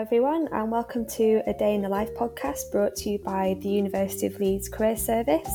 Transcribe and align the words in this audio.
everyone, 0.00 0.48
and 0.52 0.72
welcome 0.72 1.04
to 1.04 1.42
a 1.46 1.52
Day 1.52 1.74
in 1.74 1.82
the 1.82 1.88
Life 1.88 2.08
podcast 2.14 2.72
brought 2.72 2.96
to 2.96 3.10
you 3.10 3.18
by 3.18 3.54
the 3.60 3.68
University 3.68 4.24
of 4.24 4.40
Leeds 4.40 4.66
Career 4.66 4.96
Service. 4.96 5.50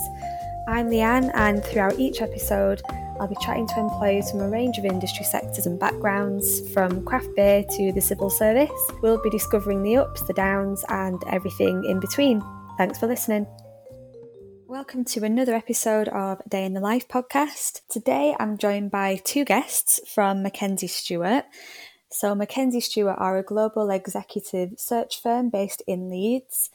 I'm 0.67 0.87
Leanne, 0.87 1.31
and 1.33 1.65
throughout 1.65 1.97
each 1.97 2.21
episode, 2.21 2.79
I'll 3.19 3.27
be 3.27 3.35
chatting 3.41 3.65
to 3.69 3.79
employees 3.79 4.29
from 4.29 4.41
a 4.41 4.49
range 4.49 4.77
of 4.77 4.85
industry 4.85 5.25
sectors 5.25 5.65
and 5.65 5.79
backgrounds, 5.79 6.71
from 6.73 7.03
craft 7.05 7.29
beer 7.35 7.65
to 7.71 7.91
the 7.91 8.01
civil 8.01 8.29
service. 8.29 8.69
We'll 9.01 9.19
be 9.23 9.31
discovering 9.31 9.81
the 9.81 9.97
ups, 9.97 10.21
the 10.27 10.33
downs, 10.33 10.85
and 10.89 11.19
everything 11.31 11.83
in 11.83 11.99
between. 11.99 12.43
Thanks 12.77 12.99
for 12.99 13.07
listening. 13.07 13.47
Welcome 14.67 15.05
to 15.05 15.23
another 15.23 15.55
episode 15.55 16.07
of 16.09 16.39
Day 16.47 16.65
in 16.65 16.73
the 16.73 16.81
Life 16.81 17.07
podcast. 17.07 17.81
Today 17.89 18.35
I'm 18.39 18.59
joined 18.59 18.91
by 18.91 19.15
two 19.23 19.43
guests 19.43 19.99
from 20.07 20.43
Mackenzie 20.43 20.85
Stuart. 20.85 21.45
So, 22.15 22.33
Mackenzie 22.33 22.79
Stuart 22.79 23.17
are 23.17 23.37
a 23.37 23.43
global 23.43 23.89
executive 23.89 24.75
search 24.77 25.21
firm 25.21 25.49
based 25.49 25.83
in 25.85 26.09
Leeds. 26.09 26.69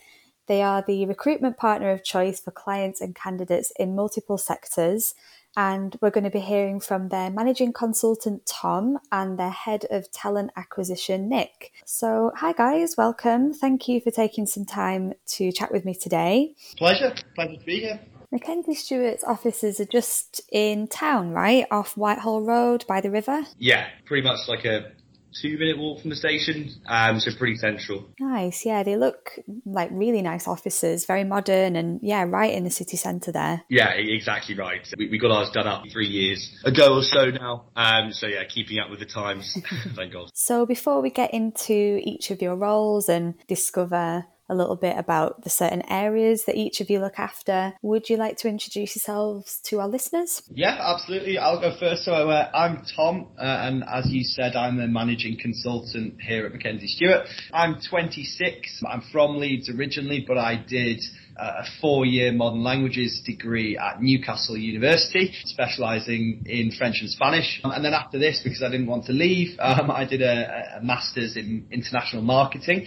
They 0.49 0.61
are 0.61 0.85
the 0.87 1.07
recruitment 1.07 1.57
partner 1.57 1.91
of 1.93 2.05
choice 2.05 2.39
for 2.41 2.51
clients 2.51 3.01
and 3.01 3.15
candidates 3.15 3.73
in 3.79 3.97
multiple 3.97 4.37
sectors. 4.37 5.15
And 5.57 5.97
we're 6.03 6.11
going 6.11 6.25
to 6.25 6.31
be 6.31 6.41
hearing 6.41 6.79
from 6.79 7.09
their 7.09 7.31
managing 7.31 7.73
consultant, 7.73 8.45
Tom, 8.45 8.99
and 9.11 9.39
their 9.39 9.49
head 9.49 9.87
of 9.91 10.13
talent 10.13 10.51
acquisition, 10.57 11.31
Nick. 11.31 11.73
So, 11.87 12.33
hi 12.37 12.53
guys, 12.53 12.97
welcome. 12.99 13.55
Thank 13.55 13.89
you 13.89 14.03
for 14.03 14.11
taking 14.11 14.45
some 14.45 14.67
time 14.67 15.15
to 15.29 15.53
chat 15.53 15.73
with 15.73 15.87
me 15.87 15.95
today. 15.95 16.55
Pleasure. 16.77 17.15
Pleasure 17.35 17.57
to 17.57 17.65
be 17.65 17.81
here. 17.81 17.99
Mackenzie 18.31 18.75
Stuart's 18.75 19.25
offices 19.25 19.81
are 19.81 19.87
just 19.87 20.43
in 20.53 20.87
town, 20.87 21.31
right? 21.31 21.65
Off 21.71 21.97
Whitehall 21.97 22.43
Road 22.43 22.85
by 22.87 23.01
the 23.01 23.11
river? 23.11 23.47
Yeah, 23.59 23.89
pretty 24.05 24.23
much 24.23 24.47
like 24.47 24.67
a 24.67 24.93
two 25.35 25.59
minute 25.59 25.79
walk 25.79 26.01
from 26.01 26.11
the 26.11 26.17
station, 26.17 26.71
um, 26.87 27.21
so 27.21 27.31
pretty 27.37 27.57
central. 27.57 28.07
Nice, 28.19 28.65
yeah. 28.65 28.83
They 28.83 28.97
look 28.97 29.39
like 29.65 29.91
really 29.93 30.23
nice 30.23 30.47
offices, 30.47 31.07
very 31.07 31.25
modern, 31.25 31.77
and 31.77 32.01
yeah, 32.03 32.25
right 32.27 32.53
in 32.53 32.65
the 32.65 32.71
city 32.71 32.97
centre 32.97 33.33
there. 33.33 33.63
Yeah, 33.69 33.91
exactly 33.91 34.55
right. 34.55 34.87
We, 34.97 35.09
we 35.09 35.19
got 35.19 35.31
ours 35.31 35.51
done 35.51 35.67
up 35.67 35.85
three 35.93 36.09
years 36.09 36.51
ago 36.65 36.97
or 36.97 37.03
so 37.03 37.31
now. 37.31 37.67
Um, 37.77 38.13
so 38.13 38.27
yeah, 38.27 38.45
keeping 38.45 38.79
up 38.79 38.91
with 38.91 39.01
the 39.01 39.07
times, 39.07 39.57
thank 39.95 40.13
God. 40.13 40.31
So 40.35 40.67
before 40.67 41.01
we 41.01 41.11
get 41.11 41.33
into 41.33 42.01
each 42.03 42.31
of 42.31 42.43
your 42.43 42.57
roles 42.57 43.09
and 43.09 43.35
discover 43.47 44.27
a 44.51 44.55
little 44.55 44.77
bit 44.77 44.99
about 44.99 45.43
the 45.45 45.51
certain 45.51 45.83
areas 45.89 46.45
that 46.45 46.57
each 46.57 46.81
of 46.81 46.91
you 46.91 46.99
look 46.99 47.19
after. 47.19 47.73
Would 47.83 48.11
you 48.11 48.17
like 48.17 48.37
to 48.39 48.49
introduce 48.49 48.97
yourselves 48.97 49.61
to 49.65 49.81
our 49.81 49.89
listeners? 49.89 50.43
Yeah, 50.53 50.77
absolutely. 50.81 51.39
I'll 51.39 51.61
go 51.61 51.75
first. 51.79 52.05
So 52.05 52.13
uh, 52.13 52.51
I'm 52.53 52.85
Tom, 52.97 53.29
uh, 53.39 53.43
and 53.43 53.85
as 53.85 54.11
you 54.11 54.25
said, 54.25 54.57
I'm 54.57 54.77
the 54.77 54.89
managing 54.89 55.39
consultant 55.41 56.21
here 56.21 56.45
at 56.45 56.53
Mackenzie 56.53 56.89
Stuart. 56.89 57.27
I'm 57.53 57.77
26. 57.89 58.83
I'm 58.91 59.03
from 59.13 59.39
Leeds 59.39 59.71
originally, 59.71 60.25
but 60.27 60.37
I 60.37 60.57
did 60.57 61.01
a 61.41 61.65
four-year 61.81 62.33
modern 62.33 62.63
languages 62.63 63.23
degree 63.25 63.79
at 63.79 64.01
Newcastle 64.01 64.57
University, 64.57 65.33
specialising 65.45 66.45
in 66.47 66.71
French 66.71 66.97
and 67.01 67.11
Spanish. 67.11 67.61
And 67.65 67.85
then 67.85 67.95
after 67.95 68.19
this, 68.19 68.41
because 68.43 68.63
I 68.63 68.71
didn't 68.71 68.87
want 68.87 69.07
to 69.07 69.13
leave, 69.13 69.59
um, 69.59 69.91
I 69.91 70.05
did 70.05 70.23
a, 70.23 70.79
a, 70.79 70.83
master's 70.83 71.37
in 71.37 71.67
international 71.71 72.23
marketing. 72.23 72.87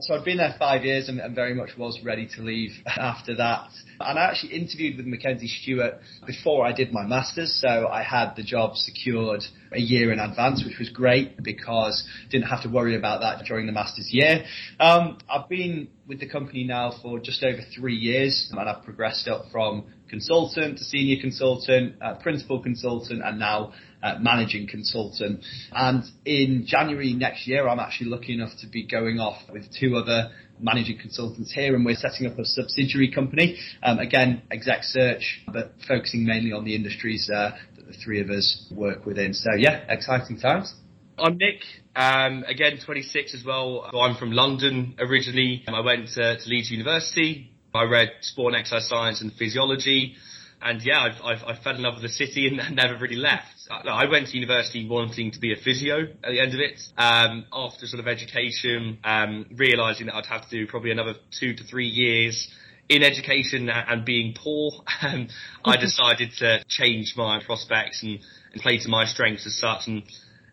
So 0.00 0.14
I'd 0.14 0.24
been 0.24 0.38
there 0.38 0.54
five 0.58 0.84
years 0.84 1.08
and, 1.08 1.18
and 1.20 1.34
very 1.34 1.54
much 1.54 1.70
was 1.76 1.98
ready 2.04 2.28
to 2.36 2.42
leave 2.42 2.70
after 2.86 3.36
that. 3.36 3.68
And 4.00 4.18
I 4.18 4.26
actually 4.26 4.54
interviewed 4.54 4.96
with 4.96 5.06
Mackenzie 5.06 5.48
Stuart 5.48 5.94
before 6.26 6.66
I 6.66 6.72
did 6.72 6.92
my 6.92 7.04
master's, 7.04 7.58
so 7.60 7.88
I 7.88 8.02
had 8.02 8.34
the 8.36 8.42
job 8.42 8.76
secured 8.76 9.42
a 9.72 9.80
year 9.80 10.12
in 10.12 10.20
advance, 10.20 10.64
which 10.64 10.78
was 10.78 10.88
great 10.88 11.42
because 11.42 12.06
didn't 12.30 12.46
have 12.46 12.62
to 12.62 12.68
worry 12.68 12.96
about 12.96 13.20
that 13.22 13.44
during 13.44 13.66
the 13.66 13.72
master's 13.72 14.08
year. 14.10 14.44
Um, 14.78 15.18
I've 15.28 15.48
been 15.48 15.88
with 16.06 16.20
the 16.20 16.28
company 16.28 16.64
now 16.64 16.92
for 17.02 17.18
just 17.18 17.42
over 17.42 17.60
three 17.74 17.96
years, 17.96 18.48
and 18.50 18.60
I've 18.60 18.84
progressed 18.84 19.28
up 19.28 19.46
from 19.50 19.84
consultant 20.08 20.78
to 20.78 20.84
senior 20.84 21.20
consultant, 21.20 21.96
uh, 22.00 22.14
principal 22.14 22.62
consultant, 22.62 23.22
and 23.22 23.38
now 23.38 23.72
uh, 24.02 24.16
managing 24.20 24.66
consultant. 24.68 25.44
And 25.72 26.04
in 26.24 26.64
January 26.66 27.12
next 27.12 27.46
year, 27.46 27.68
I'm 27.68 27.80
actually 27.80 28.10
lucky 28.10 28.34
enough 28.34 28.52
to 28.60 28.66
be 28.68 28.86
going 28.86 29.18
off 29.18 29.42
with 29.52 29.64
two 29.78 29.96
other 29.96 30.30
managing 30.60 30.98
consultants 30.98 31.52
here, 31.52 31.74
and 31.74 31.84
we're 31.84 31.94
setting 31.94 32.26
up 32.26 32.38
a 32.38 32.44
subsidiary 32.44 33.10
company. 33.12 33.58
Um, 33.82 33.98
again, 33.98 34.42
exec 34.50 34.84
search, 34.84 35.42
but 35.52 35.72
focusing 35.86 36.24
mainly 36.24 36.52
on 36.52 36.64
the 36.64 36.74
industries 36.74 37.30
uh, 37.32 37.52
that 37.76 37.86
the 37.86 37.92
three 37.92 38.20
of 38.20 38.30
us 38.30 38.70
work 38.74 39.06
within. 39.06 39.34
So 39.34 39.50
yeah, 39.56 39.84
exciting 39.88 40.38
times. 40.38 40.74
I'm 41.18 41.36
Nick. 41.36 41.62
Um, 41.96 42.44
again, 42.46 42.78
26 42.84 43.34
as 43.34 43.44
well. 43.44 43.90
I'm 43.92 44.16
from 44.16 44.30
London 44.30 44.94
originally. 45.00 45.64
I 45.66 45.80
went 45.80 46.08
to, 46.10 46.38
to 46.38 46.48
Leeds 46.48 46.70
University. 46.70 47.50
I 47.74 47.84
read 47.84 48.12
sport 48.20 48.54
and 48.54 48.60
exercise 48.60 48.88
science 48.88 49.20
and 49.20 49.32
physiology 49.32 50.16
and 50.60 50.82
yeah, 50.82 51.00
I've, 51.00 51.22
I've, 51.24 51.44
I've 51.46 51.62
fell 51.62 51.74
in 51.74 51.82
love 51.82 51.94
with 51.94 52.02
the 52.02 52.08
city 52.08 52.48
and 52.48 52.60
never 52.74 52.96
really 52.96 53.16
left. 53.16 53.46
I 53.70 54.06
went 54.06 54.28
to 54.28 54.34
university 54.36 54.88
wanting 54.88 55.30
to 55.32 55.40
be 55.40 55.52
a 55.52 55.56
physio 55.56 56.02
at 56.24 56.30
the 56.30 56.40
end 56.40 56.54
of 56.54 56.60
it. 56.60 56.80
Um, 56.96 57.44
after 57.52 57.86
sort 57.86 58.00
of 58.00 58.08
education, 58.08 58.98
um, 59.04 59.46
realizing 59.56 60.06
that 60.06 60.14
I'd 60.14 60.26
have 60.26 60.48
to 60.48 60.50
do 60.50 60.66
probably 60.66 60.90
another 60.90 61.14
two 61.38 61.54
to 61.54 61.64
three 61.64 61.86
years 61.86 62.50
in 62.88 63.02
education 63.02 63.68
and 63.68 64.04
being 64.04 64.34
poor, 64.34 64.72
um, 65.02 65.28
I 65.64 65.76
decided 65.80 66.32
to 66.38 66.64
change 66.66 67.14
my 67.16 67.42
prospects 67.44 68.02
and, 68.02 68.18
and 68.52 68.62
play 68.62 68.78
to 68.78 68.88
my 68.88 69.04
strengths 69.04 69.46
as 69.46 69.54
such 69.54 69.86
and, 69.86 70.02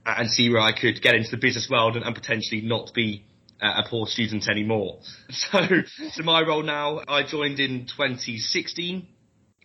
and 0.05 0.29
see 0.29 0.49
where 0.49 0.61
I 0.61 0.77
could 0.77 1.01
get 1.01 1.15
into 1.15 1.31
the 1.31 1.37
business 1.37 1.69
world 1.69 1.95
and, 1.95 2.05
and 2.05 2.13
potentially 2.13 2.61
not 2.61 2.93
be 2.93 3.25
a 3.61 3.83
poor 3.89 4.05
student 4.05 4.47
anymore. 4.49 4.99
So, 5.29 5.59
so 6.11 6.23
my 6.23 6.41
role 6.41 6.61
now, 6.61 7.01
I 7.07 7.23
joined 7.23 7.59
in 7.59 7.87
2016 7.87 9.07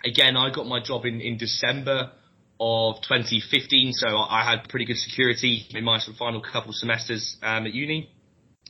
again, 0.05 0.37
I 0.37 0.51
got 0.51 0.67
my 0.67 0.83
job 0.83 1.05
in, 1.05 1.21
in 1.21 1.37
December 1.37 2.13
of 2.59 2.97
2015, 3.03 3.93
so 3.95 4.09
I 4.09 4.45
had 4.45 4.69
pretty 4.69 4.85
good 4.85 4.99
security 4.99 5.67
in 5.71 5.85
my 5.85 5.99
sort 5.99 6.15
of 6.15 6.19
final 6.19 6.43
couple 6.43 6.71
of 6.71 6.77
semesters 6.77 7.37
um, 7.43 7.67
at 7.67 7.73
uni. 7.73 8.11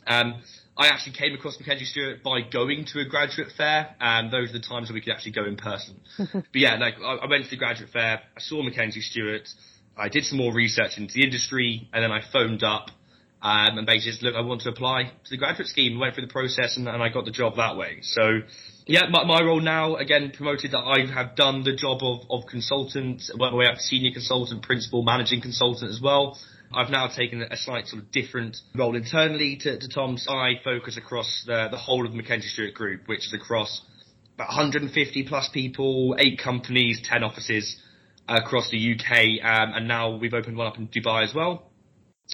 Um, 0.06 0.42
I 0.76 0.86
actually 0.86 1.12
came 1.12 1.34
across 1.34 1.58
Mackenzie 1.58 1.84
Stuart 1.84 2.22
by 2.22 2.41
going 2.41 2.86
to 2.92 3.00
a 3.00 3.04
graduate 3.04 3.48
fair, 3.56 3.94
and 4.00 4.32
those 4.32 4.50
are 4.50 4.54
the 4.54 4.60
times 4.60 4.88
that 4.88 4.94
we 4.94 5.00
could 5.00 5.12
actually 5.12 5.32
go 5.32 5.44
in 5.44 5.56
person. 5.56 6.00
but 6.18 6.44
yeah, 6.54 6.76
like 6.76 6.94
I, 7.04 7.16
I 7.16 7.28
went 7.28 7.44
to 7.44 7.50
the 7.50 7.56
graduate 7.56 7.91
fair, 7.91 8.20
I 8.36 8.41
saw 8.41 8.62
Mackenzie 8.62 9.00
Stuart, 9.00 9.48
I 9.97 10.08
did 10.08 10.24
some 10.24 10.38
more 10.38 10.54
research 10.54 10.97
into 10.97 11.14
the 11.14 11.24
industry, 11.24 11.88
and 11.92 12.02
then 12.02 12.12
I 12.12 12.22
phoned 12.32 12.62
up 12.62 12.91
um, 13.42 13.78
and 13.78 13.86
basically 13.86 14.12
said, 14.12 14.22
look, 14.22 14.34
I 14.34 14.41
want 14.42 14.62
to 14.62 14.70
apply 14.70 15.04
to 15.04 15.30
the 15.30 15.36
graduate 15.36 15.68
scheme. 15.68 15.98
Went 15.98 16.14
through 16.14 16.26
the 16.26 16.32
process, 16.32 16.76
and, 16.76 16.88
and 16.88 17.02
I 17.02 17.08
got 17.08 17.24
the 17.24 17.30
job 17.30 17.56
that 17.56 17.76
way. 17.76 17.98
So 18.02 18.41
yeah, 18.91 19.03
my, 19.09 19.23
my 19.23 19.41
role 19.41 19.61
now, 19.61 19.95
again, 19.95 20.33
promoted 20.34 20.73
that 20.73 20.81
I 20.81 21.06
have 21.15 21.37
done 21.37 21.62
the 21.62 21.77
job 21.77 22.01
of, 22.03 22.23
of 22.28 22.49
consultant, 22.51 23.23
way 23.39 23.67
up 23.67 23.77
to 23.77 23.81
senior 23.81 24.11
consultant, 24.11 24.62
principal, 24.62 25.05
managing 25.05 25.41
consultant 25.41 25.91
as 25.91 26.01
well. 26.03 26.37
I've 26.75 26.91
now 26.91 27.06
taken 27.06 27.41
a 27.41 27.56
slight 27.56 27.87
sort 27.87 28.03
of 28.03 28.11
different 28.11 28.56
role 28.75 28.97
internally 28.97 29.56
to, 29.61 29.78
to 29.78 29.89
Tom's. 29.89 30.27
I 30.28 30.55
focus 30.65 30.97
across 30.97 31.45
the, 31.47 31.69
the 31.71 31.77
whole 31.77 32.05
of 32.05 32.11
the 32.11 32.17
Mackenzie 32.17 32.49
Stuart 32.49 32.75
Group, 32.75 33.06
which 33.06 33.27
is 33.27 33.33
across 33.33 33.81
about 34.34 34.49
150 34.49 35.22
plus 35.28 35.49
people, 35.51 36.17
eight 36.19 36.41
companies, 36.43 37.01
10 37.05 37.22
offices 37.22 37.81
across 38.27 38.71
the 38.71 38.95
UK, 38.95 39.45
um, 39.45 39.72
and 39.75 39.87
now 39.87 40.17
we've 40.17 40.34
opened 40.34 40.57
one 40.57 40.67
up 40.67 40.78
in 40.78 40.89
Dubai 40.89 41.22
as 41.22 41.33
well. 41.33 41.71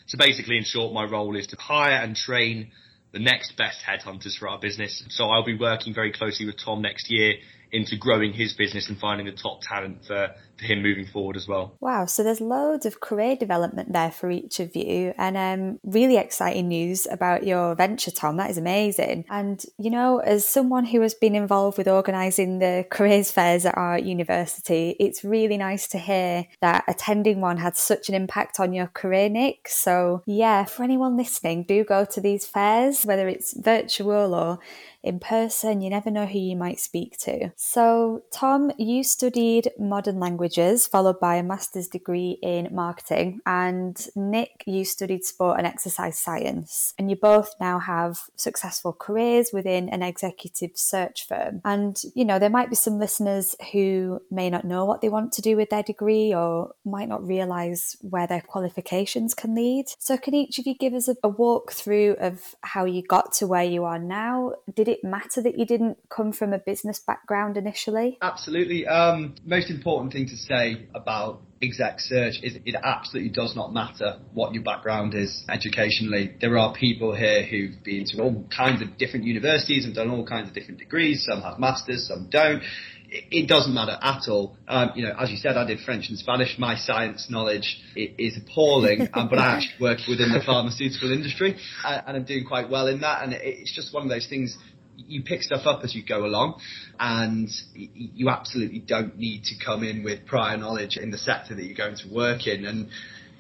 So 0.07 0.17
basically, 0.17 0.57
in 0.57 0.65
short, 0.65 0.95
my 0.95 1.05
role 1.05 1.37
is 1.37 1.49
to 1.49 1.57
hire 1.57 1.97
and 1.97 2.17
train 2.17 2.71
the 3.17 3.23
next 3.23 3.57
best 3.57 3.79
headhunters 3.81 4.37
for 4.37 4.47
our 4.47 4.59
business. 4.59 5.03
So 5.09 5.31
I'll 5.31 5.43
be 5.43 5.57
working 5.57 5.95
very 5.95 6.13
closely 6.13 6.45
with 6.45 6.57
Tom 6.63 6.83
next 6.83 7.11
year 7.11 7.37
into 7.73 7.97
growing 7.97 8.33
his 8.33 8.53
business 8.53 8.89
and 8.89 8.99
finding 8.99 9.27
the 9.27 9.33
top 9.33 9.61
talent 9.63 10.05
for, 10.05 10.31
for 10.59 10.65
him 10.65 10.83
moving 10.83 11.07
forward 11.07 11.37
as 11.37 11.47
well. 11.49 11.77
Wow, 11.81 12.07
so 12.07 12.23
there's 12.23 12.41
loads 12.41 12.87
of 12.87 13.01
career 13.01 13.37
development 13.37 13.93
there 13.93 14.11
for 14.11 14.31
each 14.31 14.61
of 14.61 14.75
you, 14.77 15.15
and 15.19 15.37
um, 15.37 15.81
really 15.85 16.17
exciting 16.17 16.69
news 16.69 17.07
about 17.11 17.47
your 17.47 17.75
venture, 17.75 18.11
Tom. 18.11 18.37
That 18.37 18.51
is 18.51 18.59
amazing. 18.59 19.25
And 19.29 19.65
you 19.79 19.91
know, 19.91 20.19
as 20.19 20.47
someone 20.47 20.87
who 20.87 21.01
has 21.01 21.15
been 21.15 21.35
involved 21.35 21.79
with 21.79 21.89
organising 21.89 22.59
the 22.59 22.87
careers 22.91 23.31
fairs 23.31 23.67
at 23.67 23.77
our 23.77 23.99
university, 23.99 24.97
it's 25.01 25.25
really 25.25 25.57
nice 25.57 25.89
to 25.89 25.99
hear 25.99 26.47
that 26.61 26.85
attending 26.89 27.41
one 27.41 27.59
had 27.59 27.77
such 27.77 28.09
an 28.09 28.15
impact 28.15 28.61
on 28.61 28.73
your 28.73 28.87
career, 28.89 29.29
Nick. 29.29 29.69
So 29.69 30.23
yeah, 30.27 30.65
for 30.65 30.83
anyone 30.83 31.17
listening, 31.17 31.65
do 31.65 31.85
go 31.85 32.05
to 32.05 32.21
these 32.21 32.47
fairs, 32.47 33.05
whether 33.05 33.29
it's 33.29 33.57
virtual 33.59 34.35
or 34.35 34.59
in 35.07 35.21
person. 35.21 35.81
You 35.81 35.91
never 35.91 36.11
know 36.11 36.27
who 36.27 36.39
you 36.39 36.57
might 36.57 36.81
speak 36.81 37.19
to. 37.19 37.51
So, 37.57 38.25
Tom, 38.31 38.73
you 38.79 39.05
studied 39.05 39.71
modern 39.79 40.21
languages, 40.21 40.87
followed 40.87 41.21
by 41.21 41.37
a 41.37 41.43
master's 41.43 41.89
degree 41.89 42.39
in 42.43 42.69
marketing. 42.75 43.41
And 43.47 43.97
Nick, 44.15 44.65
you 44.67 44.85
studied 44.85 45.25
sport 45.25 45.59
and 45.59 45.67
exercise 45.67 46.19
science, 46.19 46.95
and 46.99 47.11
you 47.11 47.17
both 47.17 47.55
now 47.61 47.79
have 47.79 48.21
successful 48.37 48.93
careers 48.93 49.51
within 49.53 49.89
an 49.89 50.03
executive 50.03 50.73
search 50.75 51.27
firm. 51.27 51.61
And, 51.65 52.01
you 52.15 52.25
know, 52.25 52.39
there 52.39 52.51
might 52.51 52.71
be 52.71 52.77
some 52.77 52.99
listeners 52.99 53.55
who 53.73 54.21
may 54.31 54.51
not 54.51 54.65
know 54.65 54.85
what 54.85 55.01
they 55.01 55.09
want 55.09 55.33
to 55.33 55.43
do 55.43 55.57
with 55.57 55.71
their 55.71 55.83
degree 55.83 56.35
or 56.35 56.73
might 56.85 57.09
not 57.09 57.27
realize 57.27 57.97
where 58.01 58.27
their 58.27 58.41
qualifications 58.41 59.35
can 59.35 59.55
lead. 59.55 59.87
So, 59.99 60.17
can 60.17 60.35
each 60.35 60.59
of 60.59 60.67
you 60.67 60.75
give 60.75 60.95
us 60.95 61.09
a, 61.09 61.17
a 61.23 61.31
walkthrough 61.31 62.17
of 62.17 62.55
how 62.63 62.85
you 62.85 63.03
got 63.03 63.33
to 63.35 63.47
where 63.47 63.65
you 63.65 63.85
are 63.85 63.99
now? 63.99 64.53
Did 64.75 64.89
it 64.89 64.96
matter 65.05 65.43
that 65.43 65.59
you 65.59 65.67
didn't 65.67 65.99
come 66.09 66.33
from 66.33 66.53
a 66.53 66.59
business 66.59 66.99
background 66.99 67.57
initially? 67.57 68.19
Absolutely. 68.23 68.87
Um, 68.87 69.35
most 69.45 69.71
important 69.71 70.13
thing 70.13 70.27
to 70.27 70.37
say 70.37 70.87
about 70.95 71.41
exec 71.63 72.01
search 72.01 72.35
is 72.43 72.57
it 72.65 72.75
absolutely 72.83 73.31
does 73.31 73.57
not 73.57 73.73
matter 73.73 74.19
what 74.35 74.53
your 74.53 74.63
background 74.63 75.15
is 75.15 75.45
educationally. 75.49 76.35
There 76.41 76.59
are 76.59 76.75
people 76.75 77.15
here 77.15 77.45
who've 77.45 77.83
been 77.83 78.05
to 78.07 78.23
all 78.23 78.45
kinds 78.55 78.83
of 78.83 78.99
different 78.99 79.25
universities 79.25 79.85
and 79.85 79.95
done 79.95 80.11
all 80.11 80.27
kinds 80.27 80.49
of 80.49 80.55
different 80.55 80.79
degrees. 80.79 81.27
Some 81.29 81.43
have 81.43 81.59
masters, 81.59 82.09
some 82.09 82.29
don't. 82.31 82.63
It 83.09 83.49
doesn't 83.49 83.73
matter 83.73 83.97
at 84.03 84.23
all. 84.29 84.57
Um, 84.67 84.91
you 84.97 85.05
know, 85.05 85.15
as 85.19 85.31
you 85.31 85.37
said, 85.37 85.57
I 85.57 85.65
did 85.65 85.79
French 85.81 86.09
and 86.09 86.19
Spanish. 86.19 86.59
My 86.59 86.77
science 86.77 87.29
knowledge 87.31 87.81
is 87.95 88.37
appalling, 88.37 89.09
but 89.15 89.39
I 89.39 89.57
actually 89.57 89.81
work 89.81 89.99
within 90.09 90.33
the 90.33 90.43
pharmaceutical 90.45 91.13
industry, 91.13 91.57
and, 91.85 92.03
and 92.07 92.17
I'm 92.17 92.25
doing 92.25 92.45
quite 92.45 92.69
well 92.69 92.89
in 92.89 93.01
that. 93.01 93.23
And 93.23 93.33
it's 93.33 93.75
just 93.75 93.95
one 93.95 94.03
of 94.03 94.09
those 94.09 94.27
things 94.27 94.59
you 94.97 95.23
pick 95.23 95.43
stuff 95.43 95.67
up 95.67 95.85
as 95.85 95.95
you 95.95 96.03
go 96.05 96.25
along, 96.25 96.61
and 96.99 97.49
you 97.75 98.29
absolutely 98.29 98.81
don't 98.81 99.17
need 99.19 99.45
to 99.45 99.55
come 99.65 99.85
in 99.85 100.03
with 100.03 100.27
prior 100.27 100.57
knowledge 100.57 100.97
in 100.97 101.11
the 101.11 101.19
sector 101.19 101.55
that 101.55 101.63
you're 101.65 101.77
going 101.77 101.97
to 101.97 102.13
work 102.13 102.47
in. 102.47 102.65
And 102.65 102.89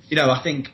you 0.08 0.16
know, 0.16 0.30
I 0.30 0.42
think 0.42 0.68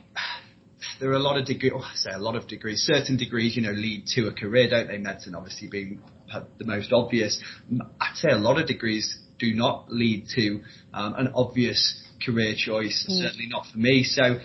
there 1.01 1.11
are 1.11 1.15
a 1.15 1.19
lot 1.19 1.39
of 1.39 1.47
degrees. 1.47 1.73
Oh, 1.75 1.81
I 1.81 1.95
say 1.95 2.11
a 2.13 2.19
lot 2.19 2.37
of 2.37 2.49
degrees. 2.49 2.83
Certain 2.83 3.17
degrees, 3.17 3.57
you 3.57 3.63
know, 3.63 3.73
lead 3.73 4.07
to 4.15 4.29
a 4.29 4.33
career, 4.33 4.69
don't 4.69 4.89
they? 4.89 4.99
Medicine, 4.99 5.35
obviously, 5.35 5.69
being 5.69 6.03
the 6.59 6.65
most 6.65 6.93
obvious. 6.93 7.43
I'd 8.01 8.17
say 8.17 8.31
a 8.31 8.39
lot 8.39 8.61
of 8.61 8.67
degrees 8.67 9.19
do 9.39 9.55
not 9.55 9.91
lead 9.91 10.27
to 10.35 10.61
um, 10.95 11.15
an 11.15 11.33
obvious 11.35 12.03
career 12.25 12.55
choice. 12.57 13.07
Mm. 13.09 13.23
Certainly 13.23 13.47
not 13.49 13.67
for 13.73 13.79
me. 13.79 14.05
So. 14.05 14.39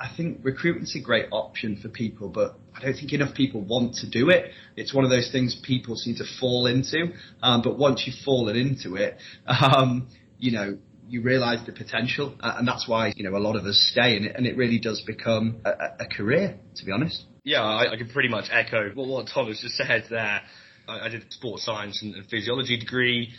I 0.00 0.10
think 0.16 0.40
recruitment's 0.42 0.96
a 0.96 1.00
great 1.00 1.26
option 1.30 1.76
for 1.80 1.88
people, 1.88 2.28
but 2.28 2.56
I 2.74 2.80
don't 2.80 2.94
think 2.94 3.12
enough 3.12 3.34
people 3.34 3.60
want 3.60 3.96
to 3.96 4.08
do 4.08 4.30
it. 4.30 4.50
It's 4.76 4.94
one 4.94 5.04
of 5.04 5.10
those 5.10 5.30
things 5.30 5.54
people 5.62 5.96
seem 5.96 6.16
to 6.16 6.24
fall 6.40 6.66
into. 6.66 7.12
Um, 7.42 7.62
but 7.62 7.78
once 7.78 8.04
you've 8.06 8.24
fallen 8.24 8.56
into 8.56 8.96
it, 8.96 9.18
um, 9.46 10.08
you 10.38 10.52
know, 10.52 10.78
you 11.08 11.22
realise 11.22 11.60
the 11.66 11.72
potential, 11.72 12.34
uh, 12.40 12.54
and 12.56 12.66
that's 12.66 12.88
why 12.88 13.12
you 13.16 13.24
know 13.28 13.36
a 13.36 13.40
lot 13.40 13.56
of 13.56 13.66
us 13.66 13.76
stay 13.92 14.16
in 14.16 14.24
it, 14.24 14.34
and 14.34 14.46
it 14.46 14.56
really 14.56 14.78
does 14.78 15.02
become 15.02 15.60
a, 15.64 16.04
a 16.04 16.06
career. 16.06 16.58
To 16.76 16.84
be 16.84 16.92
honest. 16.92 17.24
Yeah, 17.44 17.62
I, 17.62 17.92
I, 17.92 17.96
can 17.96 18.08
pretty 18.08 18.28
much 18.28 18.46
echo 18.50 18.90
what, 18.94 19.08
what 19.08 19.28
has 19.48 19.60
just 19.60 19.76
said 19.76 20.04
there. 20.08 20.40
I, 20.88 21.06
I 21.06 21.08
did 21.08 21.30
sports 21.32 21.64
science 21.64 22.00
and, 22.02 22.14
and 22.14 22.26
physiology 22.26 22.78
degree. 22.78 23.32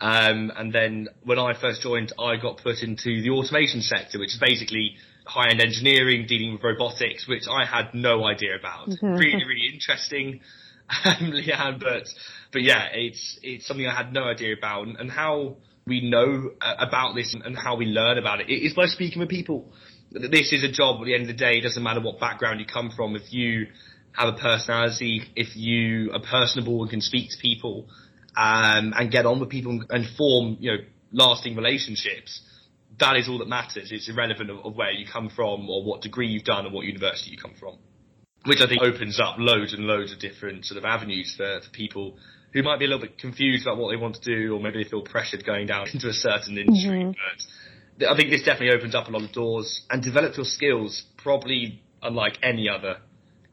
Um, 0.00 0.50
and 0.56 0.72
then 0.72 1.08
when 1.24 1.38
I 1.38 1.52
first 1.60 1.82
joined, 1.82 2.12
I 2.18 2.36
got 2.36 2.56
put 2.62 2.78
into 2.82 3.22
the 3.22 3.30
automation 3.30 3.82
sector, 3.82 4.18
which 4.18 4.30
is 4.30 4.40
basically 4.40 4.96
high-end 5.30 5.60
engineering, 5.60 6.26
dealing 6.26 6.52
with 6.52 6.62
robotics, 6.64 7.28
which 7.28 7.44
I 7.48 7.64
had 7.64 7.94
no 7.94 8.24
idea 8.24 8.56
about. 8.58 8.88
Mm-hmm. 8.88 9.14
Really, 9.20 9.44
really 9.44 9.70
interesting, 9.72 10.40
um, 11.04 11.32
Leanne, 11.32 11.78
but 11.78 12.08
but 12.52 12.62
yeah, 12.62 12.88
it's 12.92 13.38
it's 13.42 13.66
something 13.66 13.86
I 13.86 13.94
had 13.94 14.12
no 14.12 14.24
idea 14.24 14.54
about, 14.56 14.88
and, 14.88 14.96
and 14.96 15.10
how 15.10 15.56
we 15.86 16.00
know 16.08 16.50
uh, 16.60 16.74
about 16.78 17.14
this 17.14 17.34
and 17.34 17.56
how 17.56 17.76
we 17.76 17.86
learn 17.86 18.18
about 18.18 18.40
it 18.40 18.52
is 18.52 18.74
by 18.74 18.86
speaking 18.86 19.20
with 19.20 19.28
people. 19.28 19.72
This 20.10 20.52
is 20.52 20.64
a 20.64 20.72
job. 20.72 21.00
At 21.00 21.04
the 21.04 21.14
end 21.14 21.22
of 21.22 21.28
the 21.28 21.40
day, 21.46 21.58
it 21.58 21.62
doesn't 21.62 21.82
matter 21.82 22.00
what 22.00 22.18
background 22.18 22.58
you 22.58 22.66
come 22.66 22.90
from. 22.90 23.14
If 23.14 23.32
you 23.32 23.68
have 24.12 24.34
a 24.34 24.36
personality, 24.36 25.22
if 25.36 25.56
you 25.56 26.10
are 26.12 26.20
personable 26.20 26.82
and 26.82 26.90
can 26.90 27.00
speak 27.00 27.30
to 27.30 27.36
people, 27.40 27.86
um, 28.36 28.92
and 28.96 29.10
get 29.10 29.26
on 29.26 29.38
with 29.40 29.50
people 29.50 29.80
and 29.88 30.06
form, 30.16 30.56
you 30.60 30.72
know, 30.72 30.78
lasting 31.12 31.56
relationships, 31.56 32.42
that 33.00 33.16
is 33.16 33.28
all 33.28 33.38
that 33.38 33.48
matters. 33.48 33.90
It's 33.92 34.08
irrelevant 34.08 34.50
of, 34.50 34.58
of, 34.64 34.76
where 34.76 34.90
you 34.90 35.06
come 35.06 35.28
from 35.28 35.68
or 35.68 35.84
what 35.84 36.02
degree 36.02 36.28
you've 36.28 36.44
done 36.44 36.66
or 36.66 36.70
what 36.70 36.86
university 36.86 37.30
you 37.30 37.38
come 37.38 37.54
from. 37.58 37.78
Which 38.46 38.60
I 38.60 38.68
think 38.68 38.82
opens 38.82 39.20
up 39.20 39.36
loads 39.38 39.74
and 39.74 39.84
loads 39.84 40.12
of 40.12 40.18
different 40.18 40.64
sort 40.64 40.78
of 40.78 40.84
avenues 40.84 41.34
for, 41.36 41.60
for 41.60 41.70
people 41.70 42.16
who 42.52 42.62
might 42.62 42.78
be 42.78 42.86
a 42.86 42.88
little 42.88 43.02
bit 43.02 43.18
confused 43.18 43.66
about 43.66 43.78
what 43.78 43.90
they 43.90 43.96
want 43.96 44.16
to 44.16 44.22
do 44.22 44.54
or 44.54 44.60
maybe 44.60 44.82
they 44.82 44.88
feel 44.88 45.02
pressured 45.02 45.44
going 45.44 45.66
down 45.66 45.88
into 45.92 46.08
a 46.08 46.12
certain 46.12 46.56
industry. 46.56 47.04
Mm-hmm. 47.04 47.10
But 47.98 48.08
I 48.08 48.16
think 48.16 48.30
this 48.30 48.42
definitely 48.42 48.76
opens 48.78 48.94
up 48.94 49.08
a 49.08 49.10
lot 49.10 49.22
of 49.22 49.32
doors 49.32 49.82
and 49.90 50.02
develops 50.02 50.36
your 50.36 50.46
skills 50.46 51.04
probably 51.18 51.82
unlike 52.02 52.38
any 52.42 52.68
other 52.68 52.96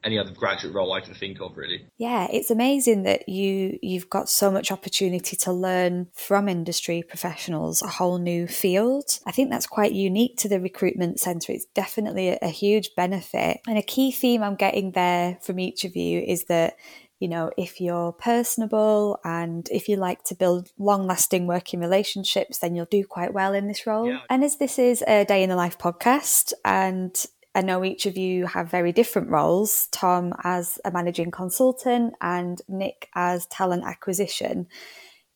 any 0.08 0.18
other 0.18 0.32
graduate 0.32 0.74
role 0.74 0.92
I 0.92 1.00
can 1.00 1.14
think 1.14 1.40
of 1.40 1.56
really. 1.56 1.86
Yeah, 1.98 2.26
it's 2.32 2.50
amazing 2.50 3.02
that 3.02 3.28
you 3.28 3.78
you've 3.82 4.08
got 4.08 4.28
so 4.28 4.50
much 4.50 4.72
opportunity 4.72 5.36
to 5.36 5.52
learn 5.52 6.08
from 6.14 6.48
industry 6.48 7.02
professionals, 7.06 7.82
a 7.82 7.88
whole 7.88 8.18
new 8.18 8.46
field. 8.46 9.20
I 9.26 9.32
think 9.32 9.50
that's 9.50 9.66
quite 9.66 9.92
unique 9.92 10.38
to 10.38 10.48
the 10.48 10.60
recruitment 10.60 11.20
centre. 11.20 11.52
It's 11.52 11.66
definitely 11.66 12.30
a, 12.30 12.38
a 12.40 12.48
huge 12.48 12.94
benefit. 12.96 13.60
And 13.68 13.76
a 13.76 13.82
key 13.82 14.10
theme 14.10 14.42
I'm 14.42 14.56
getting 14.56 14.92
there 14.92 15.38
from 15.42 15.60
each 15.60 15.84
of 15.84 15.94
you 15.94 16.20
is 16.20 16.44
that 16.44 16.76
you 17.20 17.26
know, 17.26 17.50
if 17.56 17.80
you're 17.80 18.12
personable 18.12 19.18
and 19.24 19.68
if 19.72 19.88
you 19.88 19.96
like 19.96 20.22
to 20.24 20.36
build 20.36 20.70
long 20.78 21.04
lasting 21.06 21.48
working 21.48 21.80
relationships, 21.80 22.58
then 22.58 22.76
you'll 22.76 22.86
do 22.86 23.04
quite 23.04 23.34
well 23.34 23.54
in 23.54 23.66
this 23.66 23.88
role. 23.88 24.08
Yeah. 24.08 24.20
And 24.30 24.44
as 24.44 24.58
this 24.58 24.78
is 24.78 25.02
a 25.02 25.24
day 25.24 25.42
in 25.42 25.48
the 25.48 25.56
life 25.56 25.78
podcast, 25.78 26.52
and 26.64 27.20
I 27.58 27.60
know 27.60 27.84
each 27.84 28.06
of 28.06 28.16
you 28.16 28.46
have 28.46 28.70
very 28.70 28.92
different 28.92 29.30
roles 29.30 29.88
Tom 29.90 30.32
as 30.44 30.78
a 30.84 30.92
managing 30.92 31.32
consultant 31.32 32.14
and 32.20 32.62
Nick 32.68 33.08
as 33.16 33.46
talent 33.46 33.82
acquisition. 33.84 34.68